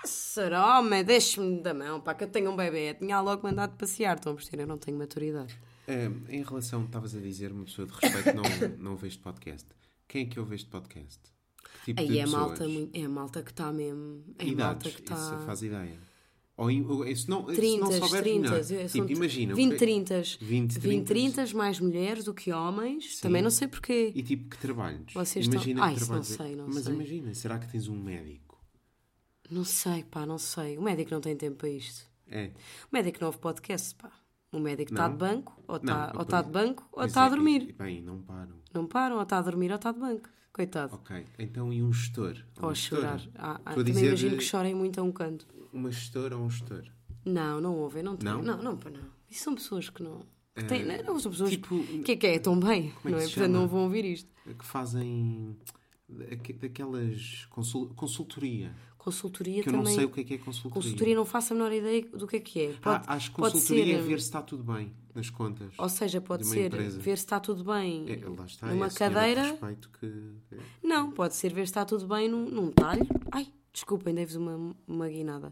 [0.05, 2.93] Será, homem, deixe-me da mão, pá, que eu tenho um bebê.
[2.93, 4.63] Tinha logo mandado passear, estão a perceber?
[4.63, 5.57] Eu não tenho maturidade.
[5.87, 8.43] Eh, em relação, estavas a dizer, uma pessoa de respeito não,
[8.77, 9.67] não ouve este podcast.
[10.07, 11.19] Quem é que ouve este podcast?
[11.85, 12.59] Que tipo Aí é a pessoas?
[12.59, 14.23] malta, é malta que está mesmo.
[14.37, 15.15] É Idades, malta que está.
[15.15, 16.12] isso faz ideia.
[16.55, 18.57] Ou, ou- se não, se não 30, souberes, 30, não.
[18.57, 19.55] eu- são Tipo, imagina.
[19.55, 23.19] 20, que- 30, 20, 20, 30 mais mulheres do que homens.
[23.19, 24.11] Também não sei porquê.
[24.13, 25.13] E tipo, que trabalhos?
[25.13, 26.27] Vocês estão- imagina Ah, que isso não trabalhos.
[26.27, 26.93] sei, não Mas sei.
[26.93, 28.63] imagina, será que tens um médico?
[29.49, 30.77] Não sei, pá, não sei.
[30.77, 32.05] O médico não tem tempo para isto.
[32.29, 32.51] É.
[32.91, 34.11] O médico não ouve podcast, pá.
[34.51, 37.29] O médico está de banco, ou está ou tá de banco, ou está a é-
[37.31, 37.69] dormir.
[37.69, 38.55] e- Bem, não param.
[38.71, 40.29] Não param, ou está a dormir, ou está de banco.
[40.53, 40.93] Coitado.
[40.93, 42.35] Ok, então e um gestor?
[42.57, 43.19] Ou Uma a chorar.
[43.35, 45.47] Ah, ah, a também dizer, imagino que chorem muito a um canto.
[45.73, 46.83] Uma gestora ou um gestor?
[47.25, 48.17] Não, não ouvem, não.
[48.21, 48.41] Não?
[48.41, 48.79] Não, não, não.
[49.29, 50.21] Isso são pessoas que não.
[50.55, 52.35] Que têm, Eh, não, são pessoas tipo, que é que é?
[52.35, 53.23] Estão bem, é que não é?
[53.23, 54.29] Portanto, não vão ouvir isto.
[54.57, 55.57] Que fazem
[56.07, 58.75] daque- daquelas consul- consultoria.
[58.97, 59.87] Consultoria Que eu também.
[59.87, 60.81] não sei o que é que é consultoria.
[60.81, 62.73] Consultoria não faço a menor ideia do que é que é.
[62.73, 65.73] Pode, ah, acho que consultoria ser, é ver se está tudo bem nas contas.
[65.77, 66.99] Ou seja, pode ser empresa.
[66.99, 69.59] ver se está tudo bem É, lá está, numa é cadeira.
[69.99, 70.31] que...
[70.81, 73.05] Não, pode ser ver se está tudo bem num, num talho.
[73.31, 75.51] Ai, desculpem, dei-vos uma, uma guinada.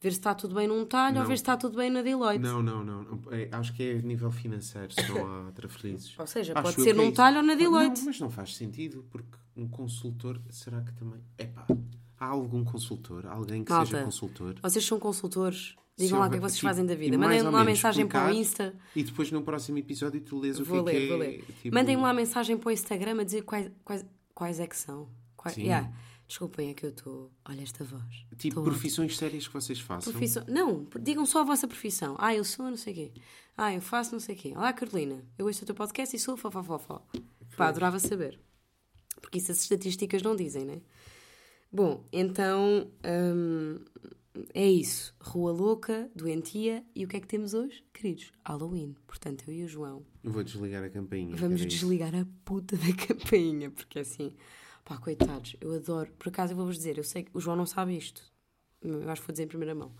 [0.00, 1.28] Ver se está tudo bem num talho ou Não.
[1.28, 2.38] ver se está tudo bem na Deloitte.
[2.38, 3.20] Não, não, não.
[3.32, 6.16] É, acho que é a nível financeiro, se não há trafelizes.
[6.16, 7.14] Ou seja, Acho pode ser é num isso.
[7.14, 7.98] talho ou na Deloitte.
[7.98, 11.20] Não, mas não faz sentido, porque um consultor, será que também...
[11.36, 11.66] Epá,
[12.16, 13.26] há algum consultor?
[13.26, 14.54] Alguém que Malta, seja consultor?
[14.62, 15.74] Vocês são consultores.
[15.96, 17.16] Digam lá o que é que vocês tipo, fazem da vida.
[17.16, 18.72] ou lá menos mensagem para o Insta.
[18.94, 21.26] E depois no próximo episódio tu lês o Vou que é ler, que vou é,
[21.26, 21.44] ler.
[21.60, 25.08] tipo- Mandem-me lá mensagem para o Instagram a dizer quais, quais, quais é que são.
[25.36, 25.62] Quais, Sim.
[25.62, 25.90] Yeah.
[26.28, 27.32] Desculpem, é que eu estou.
[27.48, 28.04] Olha esta voz.
[28.36, 30.12] Tipo, Estou- profissões sérias que vocês façam.
[30.12, 30.44] Profissão...
[30.46, 32.16] Não, digam só a vossa profissão.
[32.18, 33.12] Ah, eu sou não sei o quê.
[33.56, 34.52] Ah, eu faço não sei o quê.
[34.54, 35.24] Olá, Carolina.
[35.38, 37.02] Eu ouço o teu podcast e sou fofofofó.
[37.56, 38.38] Pá, adorava saber.
[39.22, 40.80] Porque isso as estatísticas não dizem, né?
[41.72, 43.80] Bom, então hum,
[44.54, 45.14] é isso.
[45.20, 47.82] Rua Louca, Doentia e o que é que temos hoje?
[47.92, 48.94] Queridos, Halloween.
[49.06, 51.34] Portanto, eu e o João Eu vou desligar a campainha.
[51.36, 51.78] Vamos era isso.
[51.78, 54.32] desligar a puta da campainha, porque assim,
[54.88, 56.10] pá, coitados, eu adoro.
[56.18, 58.22] Por acaso eu vou-vos dizer, eu sei que o João não sabe isto,
[58.80, 59.92] eu acho que vou dizer em primeira mão.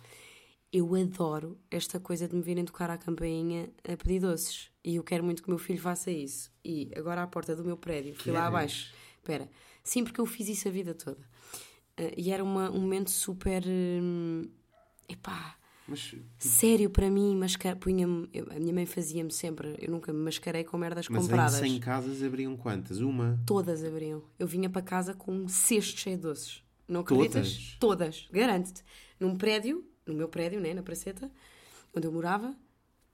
[0.73, 4.71] Eu adoro esta coisa de me virem tocar à campainha a pedir doces.
[4.85, 6.51] E eu quero muito que o meu filho faça isso.
[6.65, 8.93] E agora à porta do meu prédio, fui lá abaixo.
[9.17, 9.51] Espera,
[9.83, 11.21] sim, porque eu fiz isso a vida toda.
[11.97, 13.63] Ah, e era uma- um momento super.
[13.67, 14.43] hum,
[15.09, 15.57] epá,
[15.89, 17.35] Mas sério para mim.
[17.35, 17.75] Mascar...
[17.77, 18.29] Punha-me.
[18.55, 19.75] A minha mãe fazia-me sempre.
[19.81, 21.59] Eu nunca me mascarei com merdas Mas compradas.
[21.63, 23.01] em 100 casas abriam quantas?
[23.01, 23.41] Uma?
[23.47, 24.23] Todas abriam.
[24.39, 26.63] Eu vinha para casa com um cesto cheio de doces.
[26.87, 27.77] Não acreditas?
[27.81, 28.29] Todas.
[28.31, 28.85] Garanto-te.
[29.19, 31.31] Num prédio, no meu prédio, né, na Praceta,
[31.97, 32.55] onde eu morava,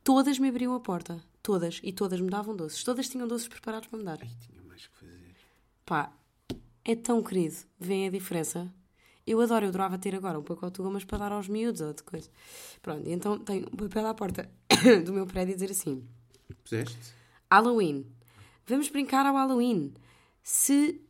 [0.03, 1.23] todas me abriam a porta.
[1.43, 1.81] Todas.
[1.83, 2.83] E todas me davam doces.
[2.83, 4.19] Todas tinham doces preparados para me dar.
[4.21, 5.35] Ai, tinha mais que fazer.
[5.87, 6.13] Pá,
[6.85, 7.57] é tão querido.
[7.79, 8.73] Vêem a diferença?
[9.27, 11.95] Eu adoro, eu adorava ter agora um pacote de gomas para dar aos miúdos ou
[11.95, 12.29] de coisa.
[12.83, 14.51] Pronto, e então tenho um papel à porta
[15.05, 16.07] do meu prédio a dizer assim:
[16.63, 17.15] Puseste?
[17.51, 18.07] Halloween.
[18.67, 19.95] Vamos brincar ao Halloween.
[20.43, 21.01] Se,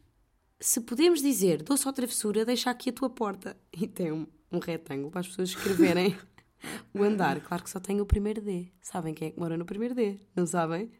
[0.60, 3.56] se podemos dizer doce ou travessura, deixa aqui a tua porta.
[3.76, 6.16] E tem um, um retângulo para as pessoas escreverem
[6.94, 7.40] o andar.
[7.40, 8.68] Claro que só tem o primeiro D.
[8.80, 10.20] Sabem quem é que mora no primeiro D?
[10.36, 10.90] Não sabem?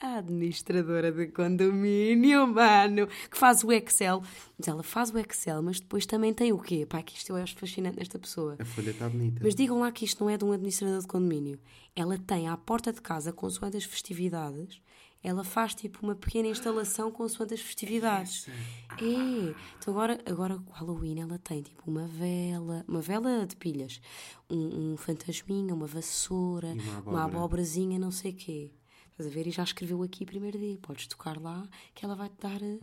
[0.00, 4.22] A administradora de condomínio, mano, que faz o Excel.
[4.58, 6.84] Mas ela faz o Excel, mas depois também tem o quê?
[6.84, 8.56] Pá, que isto eu acho fascinante nesta pessoa.
[8.58, 9.40] A folha está bonita.
[9.42, 11.58] Mas digam lá que isto não é de um administrador de condomínio.
[11.96, 14.80] Ela tem à porta de casa, consoante as festividades,
[15.24, 18.46] ela faz tipo uma pequena instalação consoante as festividades.
[18.46, 19.54] É.
[19.78, 24.02] Então agora, agora o Halloween ela tem tipo uma vela, uma vela de pilhas,
[24.50, 27.44] um, um fantasminha, uma vassoura, uma uma abóbora.
[27.44, 28.70] abobrazinha, não sei o quê.
[29.16, 29.46] Estás a ver?
[29.46, 30.76] E já escreveu aqui primeiro dia.
[30.82, 32.60] Podes tocar lá que ela vai te dar.
[32.60, 32.78] eh,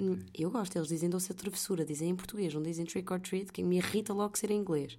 [0.00, 0.18] Hum.
[0.32, 3.50] Eu gosto, eles dizem doce de travessura, dizem em português, não dizem trick or treat,
[3.52, 4.96] que me irrita logo ser em inglês.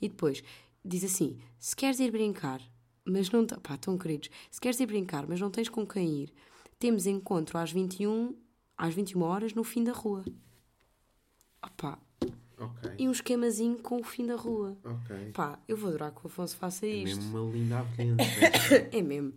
[0.00, 0.42] E depois
[0.84, 2.62] diz assim: se queres ir brincar,
[3.04, 3.44] mas não.
[3.46, 6.32] Pá, tão queridos, se queres ir brincar, mas não tens com quem ir,
[6.78, 8.34] temos encontro às 21,
[8.76, 10.24] às 21 horas no fim da rua.
[11.62, 11.98] Opá,
[12.58, 12.90] Ok.
[12.98, 14.78] e um esquemazinho com o fim da rua.
[14.82, 15.32] Ok.
[15.32, 17.16] Pá, eu vou adorar que o Afonso faça É isto.
[17.18, 18.22] mesmo uma linda avenida.
[18.92, 19.34] É mesmo.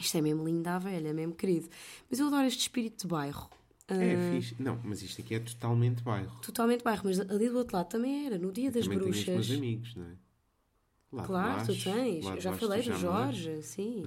[0.00, 1.68] Isto é mesmo lindo à velha, é mesmo querido.
[2.08, 3.50] Mas eu adoro este espírito de bairro.
[3.88, 4.54] Ah, é fixe.
[4.58, 6.38] Não, mas isto aqui é totalmente bairro.
[6.40, 9.16] Totalmente bairro, mas ali do outro lado também era, no dia das Também tenho os
[9.24, 9.48] bruxas.
[9.48, 10.12] meus amigos, não é?
[11.12, 12.24] Lá Claro, tu baixo, tens.
[12.24, 12.92] Eu de já baixo falei do.
[12.94, 14.04] Jorge, sim.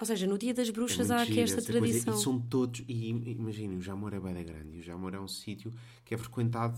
[0.00, 1.86] Ou seja, no dia das É bruxas muito há aqui esta essa coisa.
[1.86, 2.14] tradição.
[2.14, 2.82] E são todos.
[2.88, 4.76] E imaginem, o Jamor é bem grande.
[4.76, 5.72] E o Jamor é um sítio
[6.04, 6.76] que é frequentado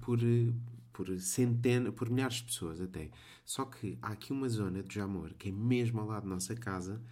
[0.00, 0.20] por,
[0.92, 3.10] por centenas, por milhares de pessoas até.
[3.44, 6.54] Só que há aqui uma zona de Jamor, que é mesmo ao lado da nossa
[6.54, 7.02] casa,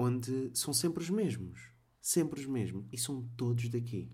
[0.00, 1.60] onde são sempre os mesmos.
[2.00, 2.86] Sempre os mesmos.
[2.92, 4.10] E são todos daqui.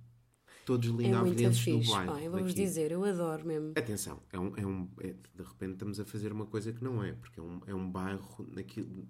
[0.64, 2.18] Todos É muito lindavenses do bairro.
[2.18, 2.66] Eu vou-vos daqui.
[2.66, 3.72] dizer, eu adoro mesmo.
[3.76, 7.02] Atenção, é um, é um, é- de repente estamos a fazer uma coisa que não
[7.04, 9.06] é, porque é um, é um bairro, naquilo,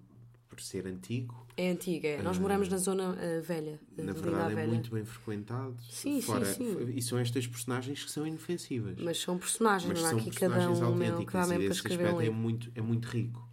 [0.47, 2.07] por ser antigo, É antiga.
[2.09, 2.21] é.
[2.21, 3.79] Nós moramos na zona ah, velha.
[3.97, 5.75] na Linda à verdade é muito bem frequentado.
[5.89, 6.89] Sim, sim, Fora, sim.
[6.95, 8.99] E são estas personagens que são inofensivas.
[9.01, 11.65] Mas são personagens, Mas não há são aqui cada um meu, autênticas cada e mesmo
[11.65, 13.46] para escrever um é muito, é muito rico.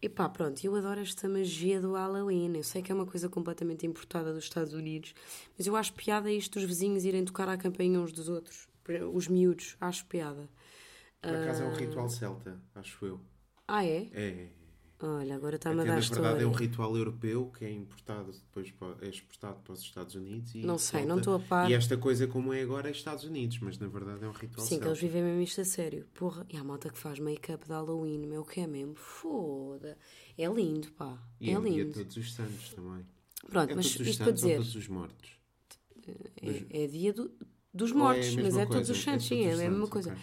[0.00, 2.56] E pá, pronto, eu adoro esta magia do Halloween.
[2.56, 5.12] Eu sei que é uma coisa completamente importada dos Estados Unidos,
[5.56, 8.68] mas eu acho piada isto dos vizinhos irem tocar à campainha uns dos outros.
[9.12, 10.48] Os miúdos, acho piada.
[11.20, 13.20] Por acaso é um ritual celta, acho eu.
[13.66, 14.08] Ah, é?
[14.12, 14.48] É.
[15.00, 16.22] Olha, agora está-me a dar na história.
[16.22, 20.14] verdade é um ritual europeu que é importado depois para, é exportado para os Estados
[20.16, 21.70] Unidos e Não sei, não estou a par.
[21.70, 24.66] E esta coisa como é agora é Estados Unidos, mas na verdade é um ritual
[24.66, 26.04] Sim, que eles vivem mesmo isto a sério.
[26.14, 28.94] Porra, e há malta que faz make-up de Halloween, meu, que é mesmo?
[28.96, 29.96] Foda.
[30.36, 31.16] É lindo, pá.
[31.40, 31.92] E é é, e a lindo.
[31.94, 33.06] todos os santos também.
[33.48, 35.30] Pronto, É mas todos os isto para dizer, todos os mortos?
[36.42, 37.30] é, é dia do-
[37.72, 38.72] dos é a mortos, mas é coisa?
[38.72, 40.10] todos os santos, sim, é a mesma coisa.
[40.10, 40.22] ok.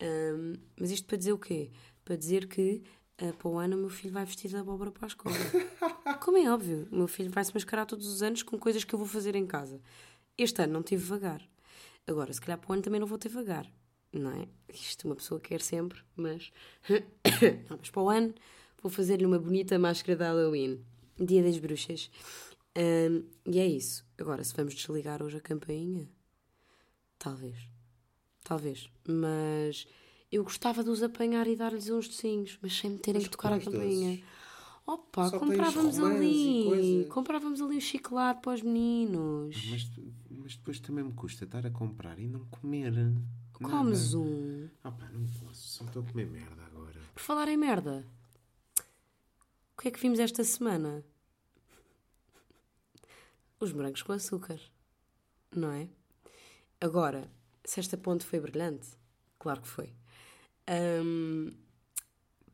[0.00, 1.70] Ahm, mas isto para dizer o quê?
[2.04, 2.82] Para dizer que
[3.18, 5.34] ah, para o ano o meu filho vai vestir de abóbora para a escola.
[6.20, 8.94] Como é óbvio, o meu filho vai se mascarar todos os anos com coisas que
[8.94, 9.80] eu vou fazer em casa.
[10.36, 11.42] Este ano não tive vagar.
[12.06, 13.66] Agora, se calhar para o ano também não vou ter vagar.
[14.12, 14.46] Não é?
[14.72, 16.52] Isto uma pessoa quer sempre, mas.
[17.68, 18.34] não, mas para o ano
[18.82, 20.84] vou fazer-lhe uma bonita máscara de Halloween.
[21.18, 22.10] Dia das bruxas.
[22.76, 24.04] Ahm, e é isso.
[24.18, 26.08] Agora, se vamos desligar hoje a campainha,
[27.18, 27.56] talvez.
[28.44, 28.90] Talvez.
[29.08, 29.86] Mas
[30.30, 33.52] eu gostava de os apanhar e dar-lhes uns docinhos, mas sem me terem que tocar
[33.52, 34.22] a campainha.
[34.86, 37.06] Opa, Só comprávamos ali.
[37.10, 39.56] Comprávamos ali um chocolate para os meninos.
[39.68, 39.90] Mas,
[40.30, 42.92] mas depois também me custa estar a comprar e não comer.
[43.52, 44.24] Comes nada.
[44.24, 44.68] um.
[44.82, 47.00] Pá, não posso, só estou a comer merda agora.
[47.14, 48.06] Por falar em merda,
[49.76, 51.04] o que é que vimos esta semana?
[53.58, 54.60] Os morangos com açúcar,
[55.54, 55.88] não é?
[56.80, 57.28] Agora,
[57.64, 58.88] se esta ponte foi brilhante,
[59.38, 59.92] claro que foi.
[60.68, 61.50] Hum,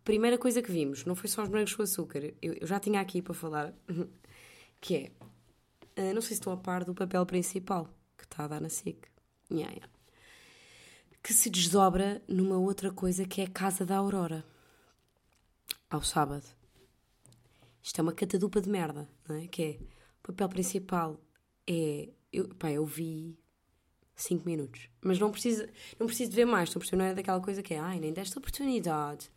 [0.05, 3.01] primeira coisa que vimos, não foi só os morangos com açúcar, eu, eu já tinha
[3.01, 3.75] aqui para falar,
[4.81, 5.13] que é,
[5.97, 8.69] ah, não sei se estão a par do papel principal que está a dar na
[8.69, 9.09] SIC.
[9.51, 9.93] Yeah, yeah.
[11.23, 14.45] Que se desdobra numa outra coisa que é a Casa da Aurora.
[15.91, 16.47] Ao sábado.
[17.83, 19.47] Isto é uma catadupa de merda, não é?
[19.47, 19.79] Que é,
[20.21, 21.21] o papel principal
[21.67, 23.39] é, eu, pá, eu vi
[24.15, 24.89] 5 minutos.
[25.01, 25.67] Mas não preciso,
[25.99, 28.13] não preciso de ver mais, estou a não é daquela coisa que é, ai, nem
[28.13, 29.31] desta oportunidade.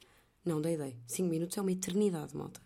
[0.43, 0.95] Não, dei, dei.
[1.07, 2.61] 5 minutos é uma eternidade, malta.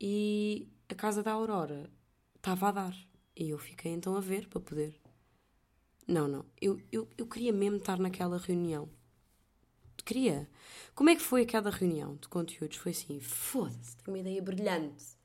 [0.00, 1.90] E a Casa da Aurora
[2.36, 2.96] estava a dar.
[3.36, 4.94] E eu fiquei então a ver para poder.
[6.06, 6.44] Não, não.
[6.60, 8.88] Eu, eu, eu queria mesmo estar naquela reunião.
[10.04, 10.48] Queria.
[10.94, 12.76] Como é que foi aquela reunião de conteúdos?
[12.76, 15.21] Foi assim, foda-se, tenho uma ideia brilhante.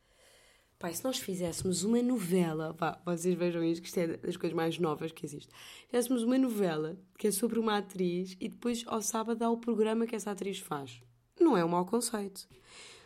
[0.86, 4.78] E se nós fizéssemos uma novela, vocês vejam isto, que isto é das coisas mais
[4.78, 5.50] novas que existe.
[5.88, 10.06] Fizéssemos uma novela que é sobre uma atriz e depois ao sábado há o programa
[10.06, 11.02] que essa atriz faz.
[11.40, 12.48] Não é um mau conceito.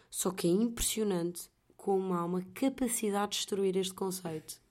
[0.09, 4.61] Só que é impressionante como há uma capacidade de destruir este conceito.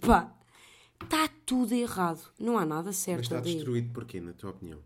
[0.00, 0.32] Pá,
[1.02, 2.20] está tudo errado.
[2.38, 3.54] Não há nada Mas certo está ali.
[3.54, 4.80] destruído porquê, na tua opinião?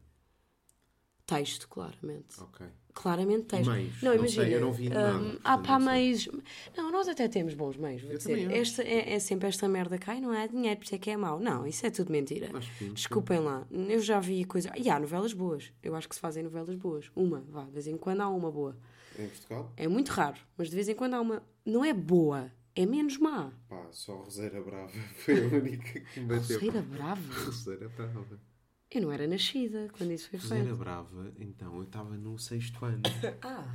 [1.26, 2.40] Texto, claramente.
[2.40, 2.64] Ok.
[2.96, 3.70] Claramente texto.
[3.70, 4.02] Meios.
[4.02, 4.44] Não, Não imagina.
[4.46, 6.28] sei, eu não vi nada, portanto, há pá não meios.
[6.74, 8.00] Não, nós até temos bons meios.
[8.00, 8.50] Vou Eu dizer.
[8.50, 11.16] Esta é, é sempre esta merda cai, não é dinheiro, por isso é que é
[11.16, 11.38] mau.
[11.38, 12.48] Não, isso é tudo mentira.
[12.48, 12.92] Que sim.
[12.94, 13.66] Desculpem lá.
[13.70, 14.72] Eu já vi coisa.
[14.74, 15.70] E há novelas boas.
[15.82, 17.10] Eu acho que se fazem novelas boas.
[17.14, 18.74] Uma, vá, de vez em quando há uma boa.
[19.18, 19.70] Em Portugal?
[19.76, 21.42] É muito raro, mas de vez em quando há uma.
[21.66, 23.52] Não é boa, é menos má.
[23.68, 24.90] Pá, só Roseira Brava
[25.24, 26.56] foi a única que me bateu.
[26.58, 27.44] Roseira Brava?
[27.44, 28.40] Roseira Brava.
[28.90, 30.76] Eu não era nascida quando isso foi feito.
[30.76, 33.02] Brava, então, eu estava no sexto ano.
[33.42, 33.74] Ah.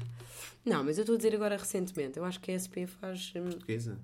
[0.66, 2.18] Não, mas eu estou a dizer agora recentemente.
[2.18, 3.34] Eu acho que a SP faz.
[3.36, 4.00] hum, Portuguesa?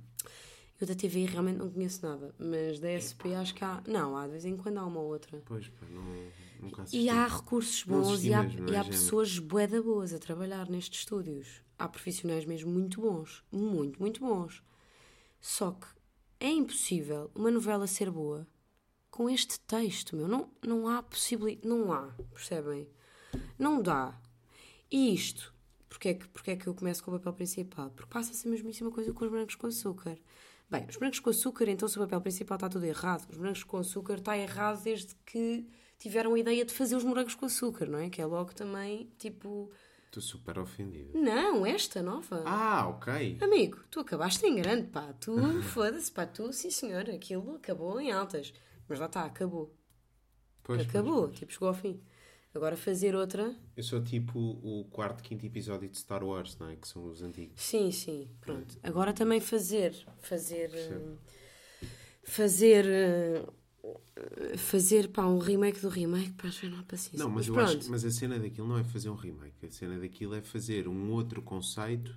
[0.79, 3.81] Eu da TV realmente não conheço nada, mas da SP acho que há.
[3.87, 5.41] Não, há de vez em quando há uma outra.
[5.45, 6.03] Pois, pá, não,
[6.61, 7.03] nunca assisti.
[7.03, 10.99] E há recursos bons e há, mesmo, e há pessoas bué boas a trabalhar nestes
[10.99, 11.61] estúdios.
[11.79, 13.43] Há profissionais mesmo muito bons.
[13.51, 14.61] Muito, muito bons.
[15.39, 15.87] Só que
[16.39, 18.47] é impossível uma novela ser boa
[19.17, 20.27] com este texto, meu.
[20.27, 21.67] Não, não há possibilidade.
[21.67, 22.87] Não há, percebem?
[23.57, 24.15] Não dá.
[24.91, 25.51] E isto,
[25.89, 27.89] porque é que, porque é que eu começo com o papel principal?
[27.89, 30.19] Porque passa-se a mesmíssima coisa com os brancos com açúcar.
[30.69, 33.27] Bem, os brancos com açúcar, então se o papel principal está tudo errado.
[33.27, 35.65] Os brancos com açúcar está errado desde que
[35.97, 38.11] tiveram a ideia de fazer os morangos com açúcar, não é?
[38.11, 39.71] Que é logo também, tipo...
[40.05, 41.17] Estou super ofendido.
[41.19, 42.43] Não, esta nova.
[42.45, 43.39] Ah, ok.
[43.41, 45.11] Amigo, tu acabaste em grande, pá.
[45.19, 45.35] Tu,
[45.73, 46.27] foda-se, pá.
[46.27, 48.53] Tu, sim senhor, aquilo acabou em altas.
[48.87, 49.75] Mas lá está, acabou.
[50.63, 51.39] Pois, pois, acabou, pois.
[51.39, 52.01] tipo, chegou ao fim.
[52.53, 53.55] Agora fazer outra...
[53.75, 56.75] Eu sou tipo o quarto, quinto episódio de Star Wars, não é?
[56.75, 57.61] Que são os antigos.
[57.61, 58.77] Sim, sim, pronto.
[58.81, 61.17] Agora também fazer, fazer, hum,
[62.23, 63.45] fazer, hum,
[64.57, 67.19] fazer, pá, um remake do remake, pá, já não há paciência.
[67.23, 69.65] Não, mas, eu pronto, acho mas a cena daquilo não é fazer um remake.
[69.65, 72.15] A cena daquilo é fazer um outro conceito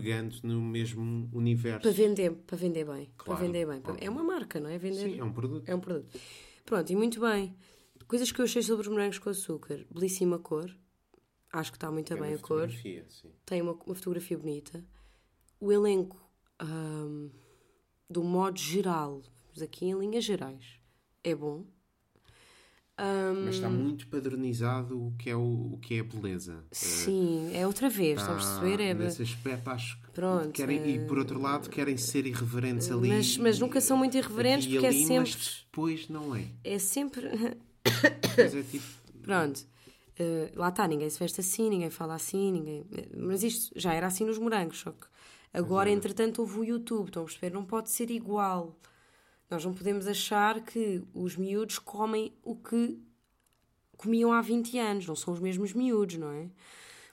[0.00, 1.80] pegando no mesmo universo.
[1.82, 3.78] para vender, para vender bem, para Claro, vender bem.
[3.78, 3.96] óbvio.
[4.00, 4.76] É uma marca, não é?
[4.78, 5.68] Vender, Sim, é um produto.
[5.68, 6.18] é um produto.
[6.64, 7.54] Pronto, e muito bem.
[8.06, 9.84] Coisas que eu achei sobre os morangos com açúcar.
[9.90, 10.74] Belíssima cor.
[11.52, 12.60] Acho que está muito É bem a cor.
[12.68, 13.30] fotografia, sim.
[13.46, 14.84] tem uma, uma fotografia bonita.
[15.60, 16.20] O elenco,
[16.58, 17.28] ahm,
[18.10, 19.22] do modo geral,
[19.62, 20.80] aqui em linhas gerais,
[21.22, 21.64] é bom.
[22.96, 26.64] Ahm, Mas está muito padronizado o que é, o, o que é a beleza.
[26.70, 28.80] sim, é outra vez, estão a perceber?
[28.80, 33.08] É, Nesse aspecto, acho que Pronto, querem, e por outro lado querem ser irreverentes ali.
[33.08, 36.44] Mas- mas nunca são muito irreverentes porque é ali, sempre- Mas depois não é.
[36.62, 37.28] é sempre.
[38.36, 38.84] Mas é tipo.
[39.22, 39.66] Pronto.
[40.16, 42.86] Eh, lá está, ninguém se veste assim, ninguém fala assim, ninguém.
[43.16, 45.06] Mas isto já era assim nos morangos, só que
[45.52, 47.52] agora, entretanto, houve o YouTube, estão a perceber?
[47.52, 48.78] Não pode ser igual.
[49.50, 52.98] Nós não podemos achar que os miúdos comem o que
[53.96, 56.48] comiam há 20 anos, não são os mesmos miúdos, não é?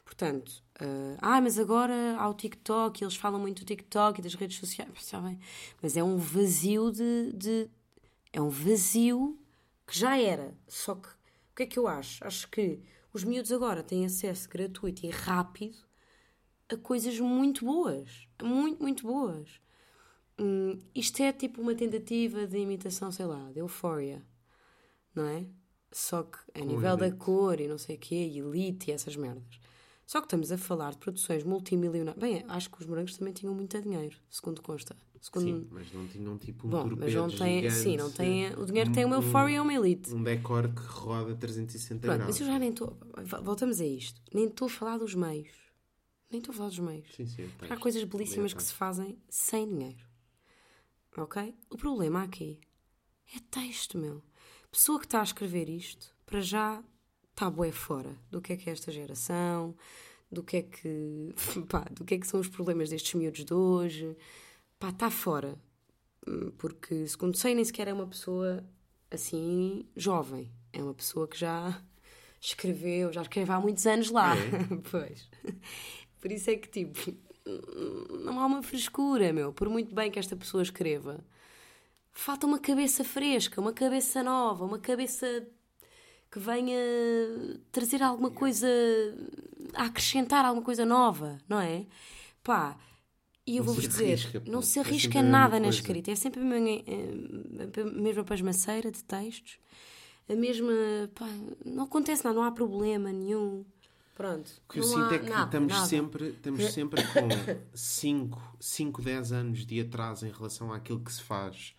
[0.06, 4.36] Portanto, eh, ah, mas agora há o TikTok, eles falam muito do TikTok e das
[4.36, 5.40] redes sociais, está bem,
[5.82, 7.70] mas é um vazio de, de-
[8.34, 9.40] É um vazio
[9.88, 10.56] que já era.
[10.68, 12.26] Só que, o que é que eu acho?
[12.26, 12.80] Acho que
[13.14, 15.78] os miúdos agora têm acesso gratuito e rápido
[16.70, 18.28] a coisas muito boas.
[18.42, 19.50] Muito, muito boas.
[20.42, 24.26] Hum, isto é tipo uma tentativa de imitação, sei lá, de Euphoria,
[25.14, 25.46] não é?
[25.92, 29.16] Só que a nível da cor e não sei o quê, e Elite e essas
[29.16, 29.60] merdas.
[30.08, 32.20] Só que estamos a falar de produções multimilionárias.
[32.20, 34.96] Bem, acho que os morangos também tinham muito dinheiro, segundo consta.
[35.22, 35.46] Segundo...
[35.46, 38.66] Sim, mas não tinham tipo um Bom, mas não tem, gigante, sim, não tem, o
[38.66, 40.12] dinheiro tem uma Euphoria e uma Elite.
[40.12, 42.32] um decor que roda 360 Pronto, graus.
[42.32, 42.98] mas eu já nem estou.
[43.44, 44.20] Voltamos a isto.
[44.34, 45.54] Nem estou a falar dos meios.
[46.32, 47.08] Nem estou a falar dos meios.
[47.16, 47.50] Sim, sim.
[47.70, 50.11] Há coisas belíssimas que se fazem sem dinheiro.
[51.18, 51.54] Ok?
[51.70, 52.60] O problema aqui
[53.36, 54.24] é texto, meu.
[54.72, 56.82] Pessoa que está a escrever isto, para já
[57.32, 59.76] está bué fora do que é que é esta geração,
[60.32, 61.34] do que é que,
[61.68, 64.16] pá, do que é que são os problemas destes miúdos de hoje.
[64.80, 65.58] Pá, está fora.
[66.28, 68.64] Hum, Porque, segundo sei, nem sequer é uma pessoa
[69.10, 70.52] assim jovem.
[70.72, 71.84] É uma pessoa que já
[72.40, 74.34] escreveu, já escreve há muitos anos lá.
[74.90, 75.30] pois.
[76.22, 77.18] Por isso é que, tipo,
[78.24, 79.52] não há uma frescura, meu.
[79.54, 81.24] Por muito bem que esta pessoa escreva,
[82.12, 85.48] falta uma cabeça fresca, uma cabeça nova, uma cabeça
[86.32, 86.78] que venha
[87.72, 88.68] trazer alguma coisa,
[89.74, 91.86] a acrescentar alguma coisa nova, não é?
[92.42, 92.78] Pá,
[93.46, 96.42] e eu vou-vos dizer, arrisca, não se É arrisca mesma nada na escrita, é sempre
[96.42, 99.58] a mesma, eh, a mesma pasmaceira de textos,
[100.30, 100.72] a mesma,
[101.14, 101.28] pá,
[101.66, 103.66] não acontece nada, não há problema nenhum.
[104.16, 104.50] Pronto.
[104.70, 105.86] O que eu sinto há é que nada, estamos, nada.
[105.88, 107.28] sempre, estamos sempre com
[107.74, 111.74] 5, 5, 10 anos de atraso em relação àquilo que se faz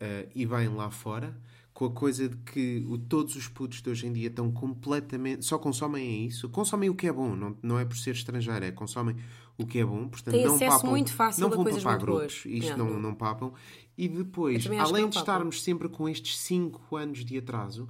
[0.00, 1.36] eh, e bem lá fora,
[1.72, 5.44] com a coisa de que o- todos os putos de hoje em dia estão completamente.
[5.44, 8.72] só consomem isso, consomem o que é bom, não, não é por ser estrangeiro, é
[8.72, 9.16] consomem
[9.56, 11.98] o que é bom, portanto Têm não acesso papam, muito fácil não vão coisas papar
[11.98, 12.46] grupos, boas.
[12.46, 13.14] isto não, não.
[13.14, 13.52] papam,
[13.96, 15.20] e depois, além de papam.
[15.20, 17.88] estarmos sempre com estes 5 anos de atraso,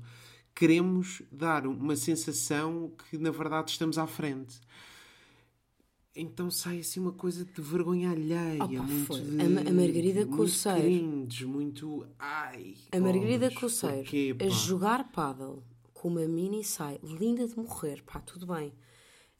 [0.59, 4.61] queremos dar uma sensação que na verdade estamos à frente.
[6.17, 10.37] Então sai assim uma coisa de vergonha alheia, Opa, muito de, A a Margarida muito
[10.37, 10.81] Coceiro.
[10.81, 12.75] cringe, muito ai.
[12.91, 15.63] A Margarida Coceiro porquê, a jogar paddle
[15.95, 18.73] com uma mini saia linda de morrer, pá, tudo bem.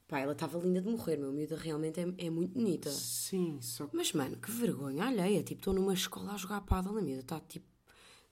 [0.07, 2.91] Pá, ela estava linda de morrer, meu miúda realmente é, é muito bonita.
[2.93, 5.43] Sim, só que Mas, mano, que vergonha alheia.
[5.43, 7.67] Tipo, estou numa escola a jogar paddle, a miúda está tipo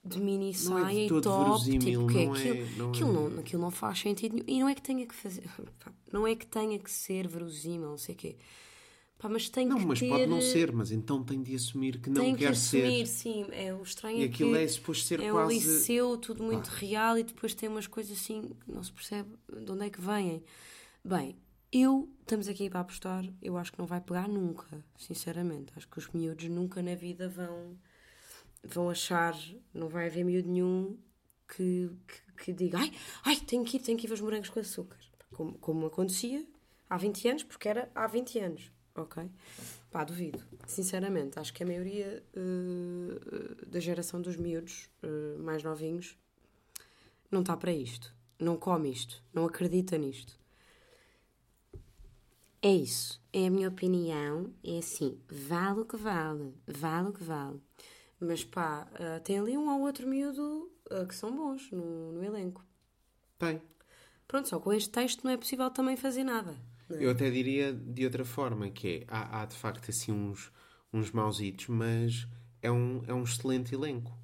[0.07, 1.79] de mini Não é saia e top.
[1.79, 4.45] Tipo, que é é- aquilo, não aquilo, é- não, aquilo não faz sentido nenhum.
[4.49, 5.45] E não é que tenha que fazer.
[6.13, 8.37] não é que tenha que ser verosímil, não sei o quê.
[9.19, 10.09] Pá, mas tem não, que mas ter.
[10.11, 13.13] pode não ser, mas então tem de assumir que não tem que quer assumir, ser.
[13.33, 13.47] sim.
[13.51, 16.43] É, o estranho E é aquilo que é suposto ser é quase- um liceu, tudo
[16.43, 19.31] muito real, e depois tem umas coisas assim que não se percebe
[19.65, 20.43] de onde é que vêm.
[21.03, 21.35] Bem,
[21.73, 24.67] eu, estamos aqui para apostar, eu acho que não vai pegar nunca,
[24.99, 25.73] sinceramente.
[25.77, 27.75] Acho que os miúdos nunca na vida vão,
[28.63, 29.37] vão achar,
[29.73, 30.99] não vai haver miúdo nenhum
[31.49, 32.93] que, que, que diga ai,
[33.25, 34.99] ai, tenho que ir, tenho que ir ver os morangos com açúcar.
[35.33, 36.47] Como, como acontecia
[36.89, 39.29] há 20 anos, porque era há 20 anos, ok?
[39.91, 40.43] Pá, duvido.
[40.67, 46.17] Sinceramente, acho que a maioria eh, da geração dos miúdos eh, mais novinhos
[47.31, 48.15] não está para isto.
[48.39, 49.23] Não come isto.
[49.33, 50.39] Não acredita nisto.
[52.63, 53.21] É isso.
[53.33, 54.53] É a minha opinião.
[54.63, 56.55] É assim, vale o que vale.
[56.67, 57.61] Vale o que vale.
[58.19, 62.25] Mas pá, eh, tem ali um ou outro miúdo eh, que são bons no, no
[62.25, 62.65] elenco.
[63.39, 63.61] Tem.
[64.27, 66.57] Pronto, só com este texto não é possível também fazer nada.
[66.91, 67.05] é?
[67.05, 70.51] Eu até diria de outra forma, que é, há, há de facto assim uns,
[70.93, 72.27] uns mausitos, mas
[72.63, 74.17] é um, é um excelente elenco.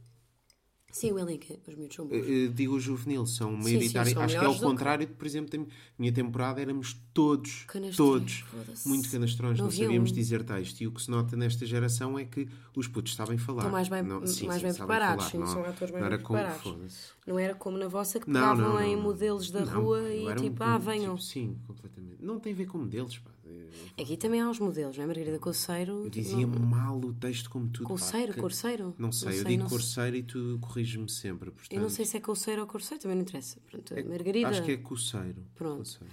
[0.93, 2.16] Sim, o elenco, os miúdos são bons.
[2.28, 4.14] Eh, digo o juvenil, são sim, maioritários.
[4.16, 5.64] Acho que é ao do que- contrário de, por exemplo, da
[5.99, 8.45] minha temporada éramos todos, Canastrões, todos,
[8.84, 10.14] muito canastrões, Não não, sabíamos um.
[10.14, 10.82] dizer texto.
[10.82, 13.61] E o que se nota nesta geração é que os putos sabem falar.
[13.61, 16.07] Estão mais bem- Não- mais bem sabem preparados, falar, sim, não- são atores mais não
[16.07, 16.62] era bem como- preparados.
[16.70, 17.09] foda-se.
[17.26, 20.62] Não era como na vossa que pegavam em modelos da rua e era um- tipo,
[20.62, 21.14] ah, venham.
[21.16, 22.16] tipo, sim, completamente.
[22.20, 23.30] Não tem a ver com modelos, pá.
[23.53, 25.07] Eu- Aqui também há os modelos, não é?
[25.07, 26.05] Margarida Coceiro.
[26.05, 27.84] Eu tipo, dizia não- mal o texto como tudo.
[27.84, 28.94] que- Corceiro?
[28.98, 29.70] Não sei, eu não digo sei.
[29.70, 31.50] corceiro e tu corriges-me sempre.
[31.50, 33.59] Portanto, Eu não sei se é Corceiro ou Corceiro, também não interessa.
[33.70, 34.48] Pronto, Margarida.
[34.48, 35.44] Acho que é coceiro.
[35.55, 35.78] Pronto.
[35.78, 36.12] Coceiro.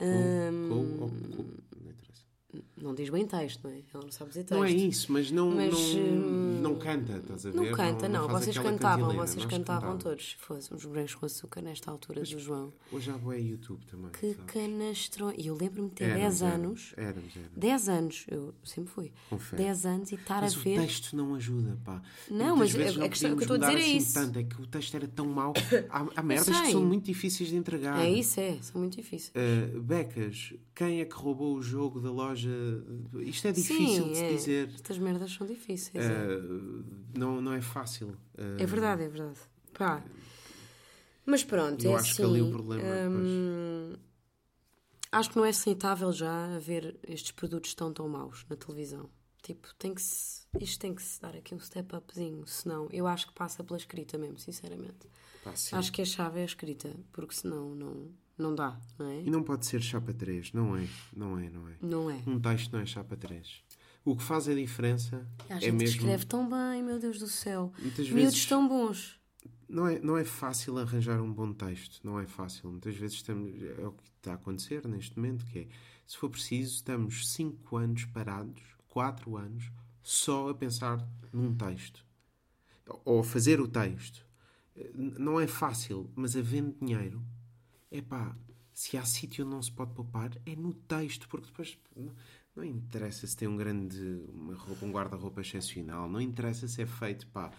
[0.00, 1.71] hum, ou
[2.52, 2.62] não.
[2.82, 3.80] Não diz bem texto, não é?
[3.94, 4.58] Ela não sabe dizer texto.
[4.58, 7.56] Não é isso, mas não, Mas, não, hum, não canta, estás a ver?
[7.56, 8.28] Não canta, não.
[8.28, 10.02] faz Vocês cantavam, vocês cantavam cantávamos.
[10.04, 10.36] todos.
[10.40, 12.72] Fosse uns brancos com açúcar nesta altura do João.
[12.90, 14.10] Hoje já é YouTube também.
[14.10, 14.52] Que sabes?
[14.52, 15.32] canastrão.
[15.36, 16.94] E eu lembro-me de ter Éramos, 10 éramos, anos.
[16.96, 17.52] Éramos, éramos.
[17.56, 19.12] 10 anos, eu sempre fui.
[19.30, 19.62] Confere.
[19.62, 20.80] 10 anos e estar Mas a o ver.
[20.80, 22.02] texto não ajuda, pá.
[22.30, 23.96] Não, Muitas mas a- não a questão- o que eu estou a dizer é assim
[23.96, 24.14] isso.
[24.14, 25.52] Tanto, é que o texto era tão mau.
[25.88, 27.98] Há, há merdas que são muito difíceis de entregar.
[28.04, 28.58] É isso, é.
[28.60, 29.32] São muito difíceis.
[29.36, 32.41] Uh, Becas, quem é que roubou o jogo da loja?
[33.20, 34.34] Isto é difícil Sim, de se é.
[34.34, 34.68] dizer.
[34.74, 36.04] Estas merdas são difíceis.
[36.04, 36.08] é.
[36.36, 36.84] Uh,
[37.16, 38.08] não, não é fácil.
[38.38, 39.38] Uh, É verdade, é verdade.
[39.74, 40.02] Pá.
[41.24, 42.30] Mas pronto, Eu é acho que assim.
[42.30, 43.94] ali o problema, hum,
[45.12, 49.08] acho que não é aceitável já haver estes produtos tão tão maus na televisão.
[49.42, 53.06] Tipo, tem que se, isto tem que se dar aqui um step upzinho, senão eu
[53.06, 55.08] acho que passa pela escrita mesmo, sinceramente.
[55.72, 59.22] Acho que a chave é a escrita, porque senão não, não dá, não é?
[59.22, 60.86] E não pode ser chapa 3, não é?
[61.14, 61.74] Não é, não é.
[61.80, 62.20] Não é.
[62.26, 63.62] Um texto não é chapa 3.
[64.04, 65.96] O que faz a diferença A é gente mesmo.
[65.96, 67.72] escreve tão bem, meu Deus do céu.
[67.78, 69.20] Muitas Miúdos vezes- tão bons.
[69.68, 72.70] Não é, não é fácil arranjar um bom texto, não é fácil.
[72.70, 75.68] Muitas vezes estamos, é o que está a acontecer neste momento, que é,
[76.06, 79.70] se for preciso, estamos 5 anos parados, 4 anos,
[80.02, 81.02] só a pensar
[81.32, 82.04] num texto.
[83.04, 84.26] Ou a fazer o texto.
[84.94, 87.22] Não é fácil, mas havendo dinheiro,
[87.92, 88.36] é pá,
[88.72, 92.12] se há sítio onde não se pode poupar, é no texto, porque depois não,
[92.56, 96.86] não interessa se tem um grande, uma roupa, um guarda-roupa excepcional, não interessa se é
[96.86, 97.52] feito, pá,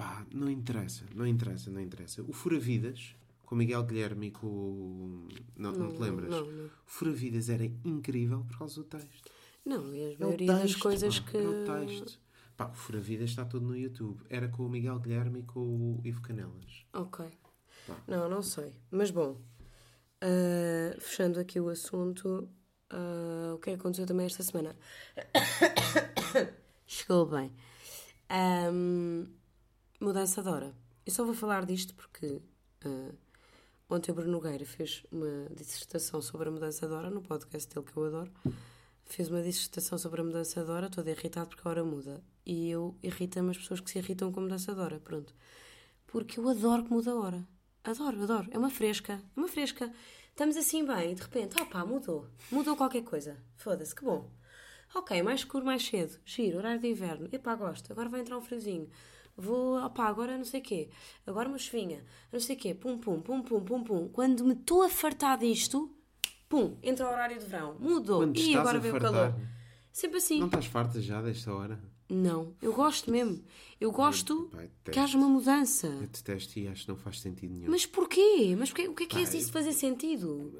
[0.00, 2.22] Pá, não interessa, não interessa, não interessa.
[2.22, 5.28] O Fura-Vidas, com o Miguel Guilherme e com o...
[5.54, 6.30] Não, não, te lembras?
[6.30, 6.64] Não, não.
[6.64, 9.30] O Fura-Vidas era incrível por causa do texto.
[9.62, 11.36] Não, e a É maioria das texto, coisas pá, que.
[11.36, 12.18] É o texto.
[12.56, 14.22] Pá, o Fura-Vidas está todo no YouTube.
[14.30, 16.86] Era com o Miguel Guilherme e com o Ivo Canelas.
[16.94, 17.26] Ok.
[17.86, 17.96] Tá.
[18.08, 18.72] Não, não sei.
[18.90, 19.38] Mas bom,
[20.22, 22.48] ah, fechando aqui o assunto,
[22.90, 24.76] ah, o que é que aconteceu também esta semana?
[26.86, 27.52] Chegou bem.
[28.28, 29.26] Ahm,
[30.00, 30.74] mudança de hora.
[31.06, 32.42] Eu só vou falar disto porque
[32.84, 33.12] ah,
[33.88, 37.86] ontem o Bruno Nogueira fez uma dissertação sobre a mudança de hora no podcast dele
[37.86, 38.32] que eu adoro.
[39.04, 42.22] Fez uma dissertação sobre a mudança de hora, todo irritado porque a hora muda.
[42.46, 45.00] E eu irrita-me as pessoas que se irritam com a mudança de hora.
[45.00, 45.34] Pronto.
[46.06, 47.48] Porque eu adoro que muda a hora.
[47.84, 48.48] Adoro, adoro.
[48.50, 49.14] É uma fresca.
[49.14, 49.92] É uma fresca.
[50.28, 52.26] Estamos assim bem e de repente, ah pá, mudou.
[52.50, 53.36] Mudou qualquer coisa.
[53.56, 54.30] Foda-se, que bom.
[54.94, 56.18] Ok, mais escuro, mais cedo.
[56.24, 57.28] Giro, horário de inverno.
[57.30, 57.92] Epá, gosto.
[57.92, 58.88] Agora vai entrar um friozinho.
[59.36, 60.90] Vou, opá, agora não sei o quê.
[61.26, 62.04] Agora uma chuvinha.
[62.32, 62.74] Não sei o quê.
[62.74, 64.08] Pum, pum, pum, pum, pum, pum.
[64.08, 65.94] Quando me estou a fartar disto,
[66.48, 67.76] pum, entra o horário de verão.
[67.78, 68.20] Mudou.
[68.20, 69.34] Quando e agora veio o calor.
[69.92, 70.38] Sempre assim.
[70.38, 71.80] Não estás farta já desta hora?
[72.10, 73.40] Não, eu gosto mesmo.
[73.80, 75.86] Eu gosto pá, que haja uma mudança.
[75.86, 77.70] Eu detesto e acho que não faz sentido nenhum.
[77.70, 78.54] Mas porquê?
[78.58, 78.88] Mas porquê?
[78.88, 80.52] o que é que é Pá, isso fazer sentido?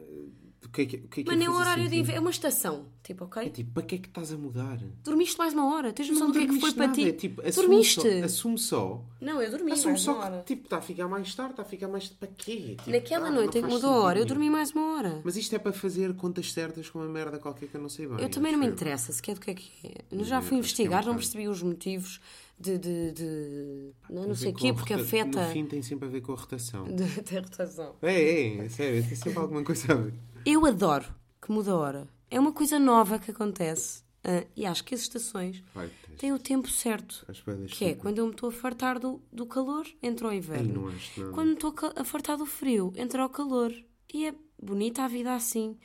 [0.63, 1.89] O que é que, o que, é que Mano, é é um fazer horário de
[1.89, 2.01] sentido?
[2.03, 2.87] inverno, é uma estação.
[3.03, 3.51] Tipo, É ok?
[3.51, 4.79] tipo, para que é que estás a mudar?
[5.03, 7.09] Dormiste mais uma hora, tens noção do que é que foi dormiste para nada, ti?
[7.09, 8.01] É, tipo, Dormiste?
[8.21, 9.05] Só, assume só.
[9.21, 10.39] Não, eu dormi Assume mais uma só hora.
[10.41, 12.09] que tipo, está a ficar mais tarde, está a ficar mais.
[12.09, 12.77] Para quê?
[12.79, 15.21] Tipo, Naquela ah, noite em que mudou a hora, eu dormi mais uma hora.
[15.25, 18.07] Mas isto é para fazer contas certas com uma merda qualquer que eu não sei
[18.07, 18.21] bem.
[18.21, 19.71] Eu também não me interessa sequer do que é que
[20.13, 20.25] é.
[20.25, 22.21] Já fui é investigar, não percebi os motivos
[22.59, 22.79] de.
[22.79, 25.47] de, de- não, não sei o quê, porque afeta.
[25.47, 26.85] No fim tem sempre a ver com a rotação.
[26.95, 27.97] De rotação.
[28.03, 30.15] É, é, é, sério, tem sempre alguma coisa a ver.
[30.47, 31.07] Eu adoro
[31.41, 32.09] que muda a hora.
[32.31, 36.19] É uma coisa nova que acontece Ah, e acho que as estações Vai, tens.
[36.19, 37.25] têm o tempo certo.
[37.29, 40.83] Acho Que é quando eu me estou a fartar do, do calor, entra o inverno.
[40.83, 41.33] não acho nada.
[41.33, 43.73] Quando me estou ca- a fartar do frio, entra o calor.
[44.13, 45.79] E é bonita a vida assim.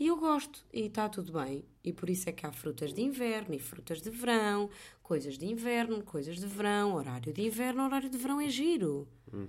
[0.00, 0.64] E eu gosto.
[0.72, 1.64] E está tudo bem.
[1.84, 4.70] E por isso é que há frutas de inverno e frutas de verão,
[5.02, 9.06] coisas de inverno, coisas de verão, horário de inverno, horário de verão é giro.
[9.32, 9.48] Hum.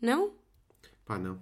[0.00, 0.32] Não?
[1.04, 1.40] Pá, não.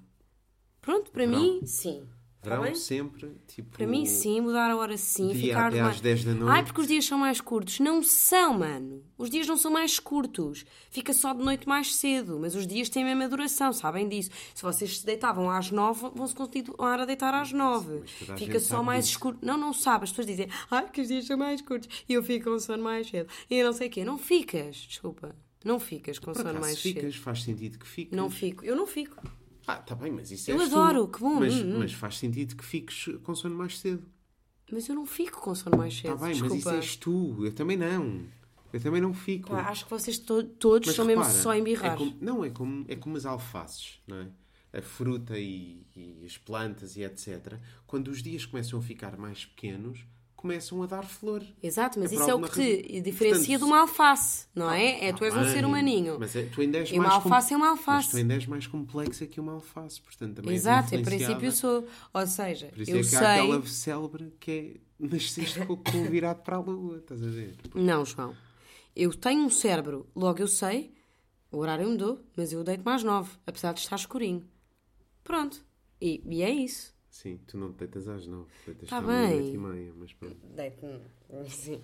[0.80, 1.38] Pronto, para Verão.
[1.42, 2.08] mim, sim.
[2.42, 2.74] Tá Verão bem?
[2.74, 3.76] sempre, tipo...
[3.76, 5.96] Para mim, sim, mudar a hora sim, Dia ficar até mais...
[5.96, 6.50] às 10 da noite.
[6.50, 7.78] Ai, porque os dias são mais curtos.
[7.80, 9.02] Não são, mano.
[9.18, 10.64] Os dias não são mais curtos.
[10.90, 14.30] Fica só de noite mais cedo, mas os dias têm a mesma duração, sabem disso.
[14.54, 17.98] Se vocês se deitavam às 9, vão-se continuar a deitar às 9.
[18.00, 19.18] mas toda a Fica só mais disso.
[19.18, 19.38] escuro.
[19.42, 20.04] Não, não sabe.
[20.04, 22.82] As pessoas dizem, ai, que os dias são mais curtos e eu fico com sono
[22.82, 23.28] mais cedo.
[23.50, 24.02] E eu não sei o quê.
[24.02, 25.36] Não ficas, desculpa.
[25.62, 27.22] Não ficas com Por sono mais ficas, cedo.
[27.22, 28.16] faz sentido que fiques.
[28.16, 28.64] Não fico.
[28.64, 29.16] Eu não fico.
[29.66, 31.12] Ah, tá bem, mas isso Eu és adoro, tu.
[31.12, 31.78] que bom, Mas, hum, hum.
[31.80, 34.02] mas faz sentido que fiques com sono mais cedo.
[34.72, 36.14] Mas eu não fico com sono mais cedo.
[36.14, 36.54] Está bem, desculpa.
[36.54, 37.44] mas isso és tu.
[37.44, 38.22] Eu também não.
[38.72, 39.50] Eu também não fico.
[39.50, 41.94] Pá, acho que vocês to- todos Mas são mesmo repara, só embirrar.
[41.94, 44.28] É como, não, é como, é como as alfaces, não é?
[44.72, 47.58] A fruta e, e as plantas e etc.
[47.86, 50.04] Quando os dias começam a ficar mais pequenos,
[50.40, 51.42] começam a dar flor.
[51.62, 53.02] Exato, mas É isso é o que te razão.
[53.02, 55.04] diferencia Portanto, de uma alface, não é?
[55.06, 56.16] É Tá tu és um ser bem, humaninho.
[56.18, 58.10] Mas é, tu ainda és E uma mais com- alface é uma Mas alface.
[58.10, 61.86] tu ainda és mais complexa que uma alface, portanto também és Exato, em princípio sou.
[62.14, 63.18] Ou seja, Por isso eu é que sei.
[63.18, 67.26] há aquela célebre que é nasceste com com o virado para a lua, estás a
[67.28, 67.56] ver?
[67.74, 68.34] Não, João.
[68.96, 70.92] Eu tenho um cérebro, logo eu sei,
[71.52, 74.44] o horário mudou, mas eu deito mais nove, apesar de estar escurinho.
[75.24, 75.62] Pronto.
[76.00, 76.94] E, e é isso.
[77.10, 79.52] Sim, tu não te deitas às nove, deitas Tá às bem.
[79.54, 80.36] e meia, mas pronto.
[80.54, 81.00] Deito-me.
[81.50, 81.82] Sim.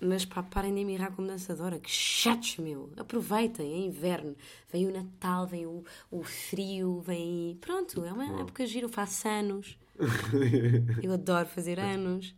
[0.00, 1.78] Mas pá, parem de mirrar como dançadora.
[1.78, 2.90] Que chatos, meu.
[2.96, 4.34] Aproveitem, é inverno.
[4.72, 7.58] Vem o Natal, vem o, o frio, vem.
[7.60, 8.86] Pronto, é uma época gira.
[8.86, 9.78] Eu faço anos.
[11.02, 12.34] Eu adoro fazer anos.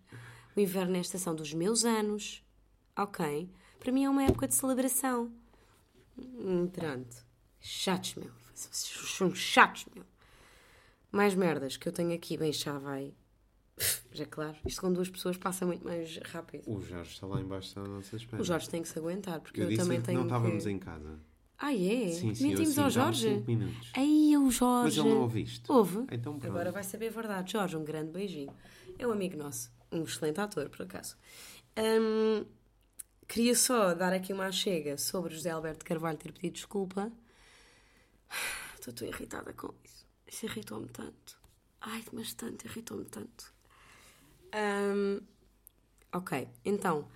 [0.56, 2.42] O inverno é a estação dos meus anos.
[2.96, 3.48] Ok?
[3.78, 5.32] Para mim é uma época de celebração.
[6.18, 7.16] Hum, Pronto.
[7.60, 8.30] Chatos, meu.
[8.52, 10.04] Vocês São chatos, meu.
[11.12, 12.36] Mais merdas que eu tenho aqui.
[12.36, 13.14] Bem, já vai.
[14.12, 14.56] Já é claro.
[14.66, 16.62] Isto com duas pessoas passa muito mais rápido.
[16.66, 18.42] O Jorge está lá embaixo à nossa espera.
[18.42, 20.70] O Jorge tem que se aguentar, porque eu eu, também tenho não estávamos que...
[20.70, 21.20] em casa.
[21.58, 22.10] Ah, é?
[22.10, 23.44] Sim, sim, Mentimos ao Jorge?
[23.94, 24.96] Aí, o Jorge.
[24.96, 25.70] Mas ele não ouviste.
[25.70, 26.06] Ouve.
[26.10, 26.46] Então pronto.
[26.46, 27.52] Agora vai saber a verdade.
[27.52, 28.52] Jorge, um grande beijinho.
[28.98, 29.70] É um amigo nosso.
[29.92, 31.16] Um excelente ator, por acaso.
[31.78, 32.44] Hum,
[33.28, 37.12] queria só dar aqui uma chega sobre José Alberto Carvalho ter pedido desculpa.
[38.74, 39.91] Estou tão irritada com isso.
[40.32, 41.38] Isso irritou-me tanto.
[41.82, 43.52] Ai, mas tanto, irritou-me tanto.
[44.54, 45.20] Hum,
[46.10, 47.06] ok, então,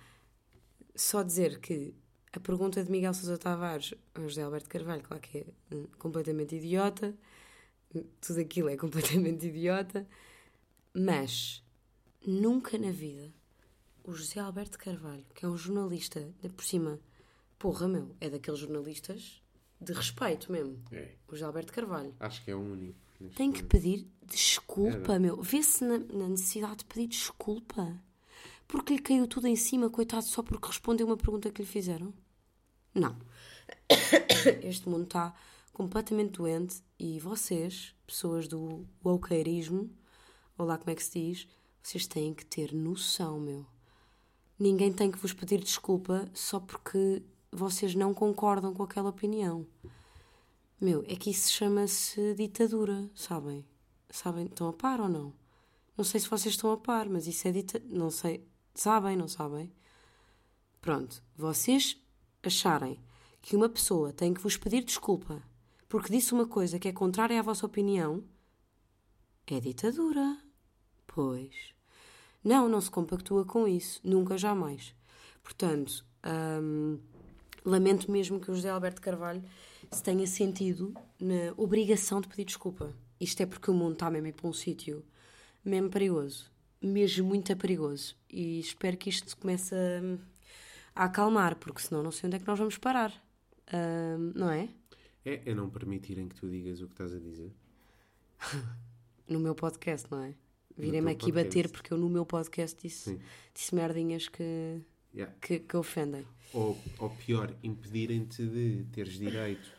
[0.95, 1.95] só dizer que
[2.31, 6.55] a pergunta de Miguel Sousa Tavares ao José Alberto Carvalho, claro que é hum, completamente
[6.57, 7.17] idiota,
[8.21, 10.07] tudo aquilo é completamente idiota,
[10.93, 11.63] mas
[12.23, 13.33] nunca na vida
[14.03, 16.99] o José Alberto Carvalho, que é um jornalista, de por cima,
[17.57, 19.41] porra, meu, é daqueles jornalistas
[19.81, 20.83] de respeito mesmo.
[20.91, 22.15] É, O José Alberto Carvalho.
[22.19, 23.06] acho que é o único.
[23.35, 25.19] Tem que pedir desculpa, Era.
[25.19, 25.41] meu.
[25.41, 27.99] Vê-se na, na necessidade de pedir desculpa.
[28.67, 32.13] Porque lhe caiu tudo em cima, coitado, só porque respondeu uma pergunta que lhe fizeram?
[32.93, 33.15] Não.
[34.61, 35.33] Este mundo está
[35.71, 39.89] completamente doente e vocês, pessoas do wokeismo,
[40.57, 41.47] ou lá como é que se diz,
[41.81, 43.65] vocês têm que ter noção, meu.
[44.59, 49.65] Ninguém tem que vos pedir desculpa só porque vocês não concordam com aquela opinião.
[50.79, 53.65] Meu, é que isso chama-se ditadura, sabem?
[54.09, 54.45] Sabem?
[54.45, 55.33] Estão a par ou não?
[55.97, 57.97] Não sei se vocês estão a par, mas isso é ditadura.
[57.97, 58.47] Não sei.
[58.75, 59.71] Sabem, não sabem?
[60.79, 61.23] Pronto.
[61.35, 61.97] Vocês
[62.43, 62.99] acharem
[63.41, 65.41] que uma pessoa tem que vos pedir desculpa
[65.89, 68.23] porque disse uma coisa que é contrária à vossa opinião,
[69.47, 70.37] é ditadura.
[71.05, 71.73] Pois.
[72.43, 74.01] Não, não se compactua com isso.
[74.03, 74.93] Nunca, jamais.
[75.41, 76.05] Portanto,
[76.61, 76.99] hum,
[77.63, 79.43] lamento mesmo que o José Alberto Carvalho
[79.91, 82.93] se tenha sentido na obrigação de pedir desculpa.
[83.19, 85.03] Isto é porque o mundo está mesmo para um sítio
[85.63, 86.51] mesmo perigoso.
[86.81, 88.15] Mesmo muito perigoso.
[88.29, 92.47] E espero que isto comece a, a acalmar, porque senão não sei onde é que
[92.47, 93.11] nós vamos parar.
[93.73, 94.69] Hum, não é?
[95.25, 97.51] É, é não permitirem que tu digas o que estás a dizer.
[99.27, 100.33] No meu podcast, não é?
[100.77, 101.71] Virem-me teu aqui bater podcast.
[101.73, 103.19] porque eu no meu podcast disse, Sim.
[103.53, 104.81] disse merdinhas que,
[105.13, 105.33] Yeah.
[105.41, 106.25] que, que ofendem.
[106.53, 109.69] Ou, ou pior, impedirem-te de teres direito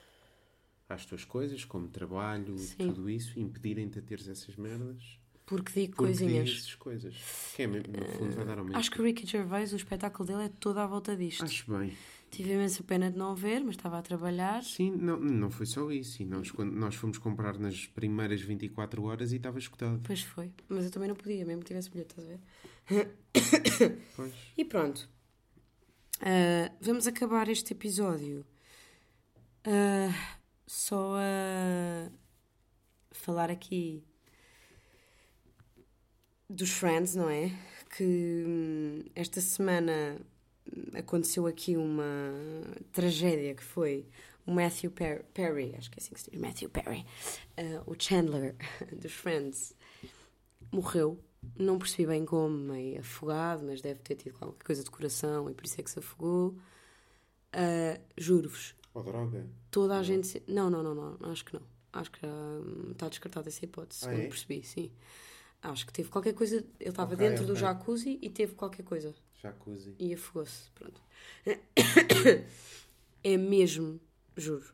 [0.88, 2.76] às tuas coisas, como trabalho, Sim.
[2.88, 6.48] tudo isso, impedirem-te a teres essas merdas Porque digo porque coisinhas.
[6.48, 7.14] dizes coisas.
[7.54, 8.78] Que é, no fundo vai dar ao mesmo.
[8.78, 11.44] Acho que o Ricky Gervais, o espetáculo dele é todo à volta disto.
[11.44, 11.92] Acho bem.
[12.30, 14.62] Tive imensa pena de não ver, mas estava a trabalhar.
[14.62, 16.20] Sim, não, não foi só isso.
[16.22, 20.00] E nós, quando nós fomos comprar nas primeiras 24 horas e estava escutado.
[20.04, 20.52] Pois foi.
[20.68, 23.98] Mas eu também não podia, mesmo que tivesse bilhete, estás a ver?
[24.14, 24.32] Pois.
[24.58, 25.08] E pronto.
[26.20, 28.44] Ah, vamos acabar este episódio
[29.64, 30.37] ah,
[30.68, 32.10] só a
[33.12, 34.02] falar aqui
[36.48, 37.50] dos Friends, não é?
[37.96, 40.18] Que hum, esta semana
[40.94, 42.04] aconteceu aqui uma
[42.92, 44.06] tragédia que foi
[44.46, 47.04] o Matthew Per- Perry, acho que é assim que se diz, Matthew Perry,
[47.56, 48.56] ah, o Chandler
[49.00, 49.74] dos Friends,
[50.72, 51.18] morreu.
[51.58, 55.54] Não percebi bem como, meio afogado, mas deve ter tido qualquer coisa de coração e
[55.54, 56.56] por isso é que se afogou.
[57.52, 59.46] Ah, Juro-vos, Ou droga.
[59.70, 60.26] toda a gente.
[60.26, 61.62] se- Não, não, não, não, acho que não.
[61.92, 64.28] Acho que hum, está descartada essa hipótese, Ah, segundo é?
[64.28, 64.90] percebi, sim.
[65.62, 66.56] Acho que teve qualquer coisa.
[66.78, 67.60] Ele estava Ok, dentro do ok.
[67.62, 69.14] jacuzzi e teve qualquer coisa.
[69.42, 69.94] Jacuzzi.
[69.98, 70.70] E afogou-se.
[70.72, 71.00] Pronto.
[73.24, 74.00] É mesmo,
[74.36, 74.72] juro,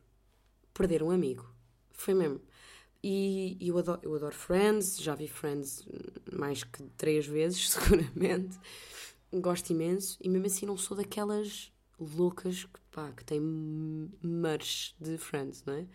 [0.73, 1.49] perder um amigo.
[1.91, 2.39] Foi mesmo.
[3.03, 5.87] E, e eu, adoro, eu adoro Friends, já vi Friends
[6.31, 8.57] mais que três vezes, seguramente.
[9.33, 10.17] Gosto imenso.
[10.21, 13.41] E mesmo assim não sou daquelas loucas que, pá, que têm
[14.23, 15.85] merch de Friends, não é?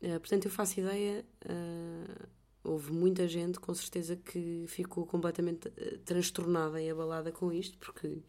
[0.00, 1.24] Eh, portanto, eu faço ideia.
[1.44, 2.26] eh,
[2.64, 8.22] houve muita gente, com certeza, que ficou completamente eh, transtornada e abalada com isto, porque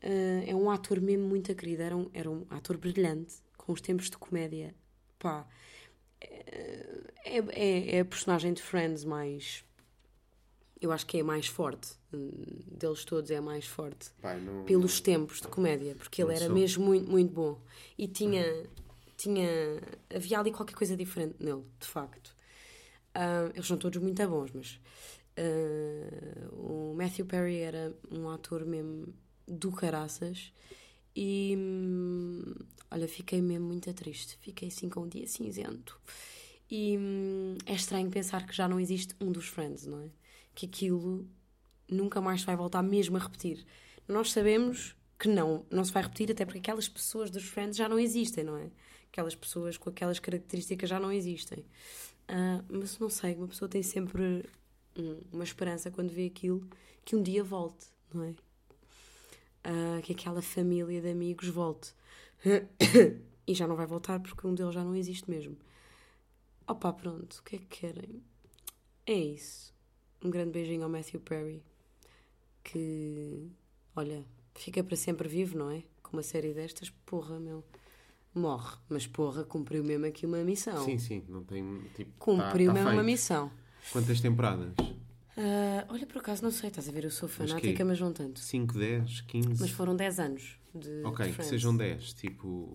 [0.00, 1.82] é um ator mesmo muito querido.
[1.82, 4.74] Era um, era um ator brilhante, com os tempos de comédia.
[5.18, 5.48] Pá,
[6.20, 9.64] é, é, é a personagem de Friends mais.
[10.80, 11.88] Eu acho que é a mais forte.
[12.12, 12.30] hum,
[12.66, 14.64] Deles todos é a mais forte Pai, não...
[14.64, 16.54] pelos tempos de comédia, porque ele Não era sou.
[16.54, 17.58] mesmo muito, muito bom.
[17.96, 18.44] E tinha,
[19.16, 19.48] tinha.
[20.14, 22.34] Havia ali qualquer coisa diferente nele, de facto.
[23.14, 24.80] Ah, eles são todos muito bons, mas.
[25.38, 29.14] ah, o Matthew Perry era um ator mesmo
[29.48, 30.52] do caraças.
[31.14, 31.54] E.
[31.56, 32.54] hum,
[32.90, 34.36] olha, fiquei mesmo muito triste.
[34.40, 35.98] Fiquei assim com um dia cinzento.
[36.70, 40.10] E hum, é estranho pensar que já não existe um dos Friends, não é?
[40.56, 41.28] Que aquilo
[41.88, 43.64] nunca mais se vai voltar mesmo a repetir.
[44.08, 47.88] Nós sabemos que não, não se vai repetir, até porque aquelas pessoas dos Friends já
[47.88, 48.70] não existem, não é?
[49.12, 51.64] Aquelas pessoas com aquelas características já não existem.
[52.28, 54.44] Ah, mas não sei, uma pessoa tem sempre
[55.32, 56.68] uma esperança quando vê aquilo
[57.04, 58.34] que um dia volte, não é?
[59.64, 61.94] Ah, que aquela família de amigos volte.
[63.46, 65.56] e já não vai voltar porque um deles já não existe mesmo.
[66.66, 68.22] Opa, pronto, o que é que querem?
[69.06, 69.75] É isso.
[70.24, 71.62] Um grande beijinho ao Matthew Perry,
[72.64, 73.48] que,
[73.94, 75.82] olha, fica para sempre vivo, não é?
[76.02, 77.64] Com uma série destas, porra, meu.
[78.34, 80.84] Morre, mas porra, cumpriu mesmo aqui uma missão.
[80.84, 81.80] Sim, sim, não tem.
[81.94, 83.04] Tipo, Cumpriu tá, tá mesmo uma feito.
[83.06, 83.50] missão.
[83.92, 84.74] Quantas temporadas?
[85.38, 87.84] Ah, olha, por acaso, não sei, estás a ver, eu sou fanática, quê?
[87.84, 88.40] mas não tanto.
[88.40, 89.60] 5, 10, 15?
[89.60, 92.12] Mas foram 10 anos de, Ok, de que sejam 10.
[92.14, 92.74] Tipo,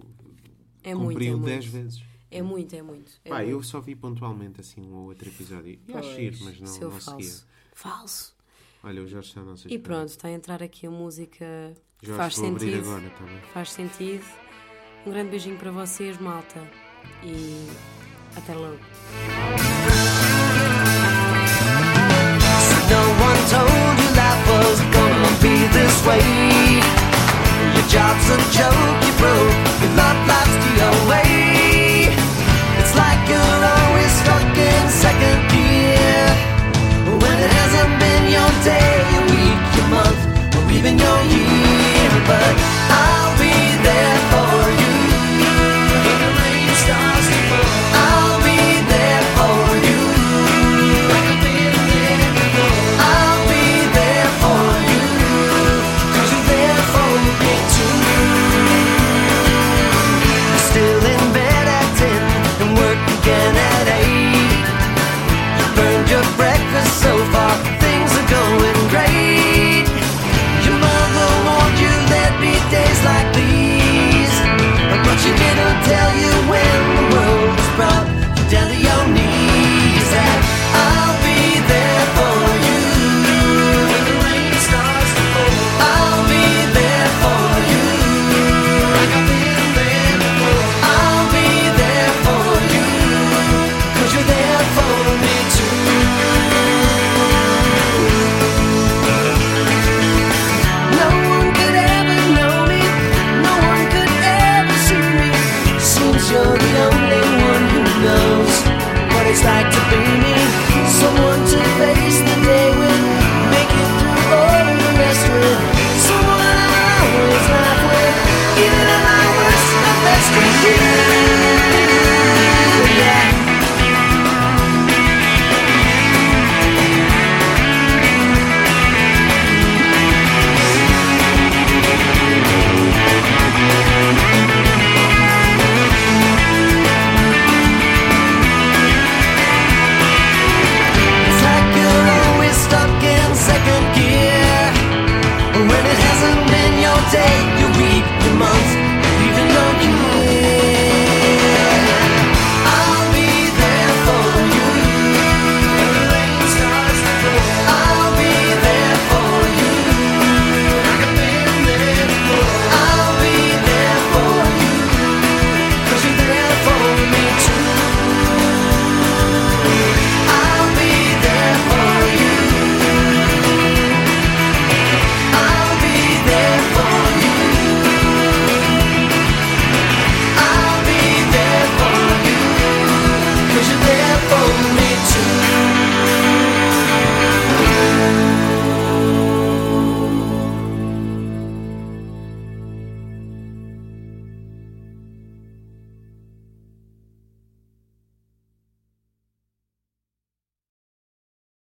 [0.83, 1.45] É muito, é cumpriu muito.
[1.45, 2.03] 10 vezes.
[2.31, 3.11] É muito, é muito.
[3.25, 3.49] É Pá, muito.
[3.51, 5.77] eu só vi pontualmente assim um ou outro episódio.
[5.87, 7.17] E acho Pois, giro, mas não, seu não seguia.
[7.29, 7.45] falso.
[7.73, 8.35] Falso.
[8.83, 12.07] Olha, o Jorge está a nossa E pronto, está a entrar aqui a música que
[12.07, 12.79] Jorge, faz sentido.
[12.79, 13.41] agora, tá bem?
[13.53, 14.23] Faz sentido.
[15.05, 16.59] Um grande beijinho para vocês, malta.
[17.23, 17.67] E
[18.35, 18.79] até logo.
[22.89, 26.81] No one told you life was gonna be this way.
[27.73, 29.55] Your job's a joke, you broke.
[29.81, 30.73] Your love life's the
[31.05, 31.40] away.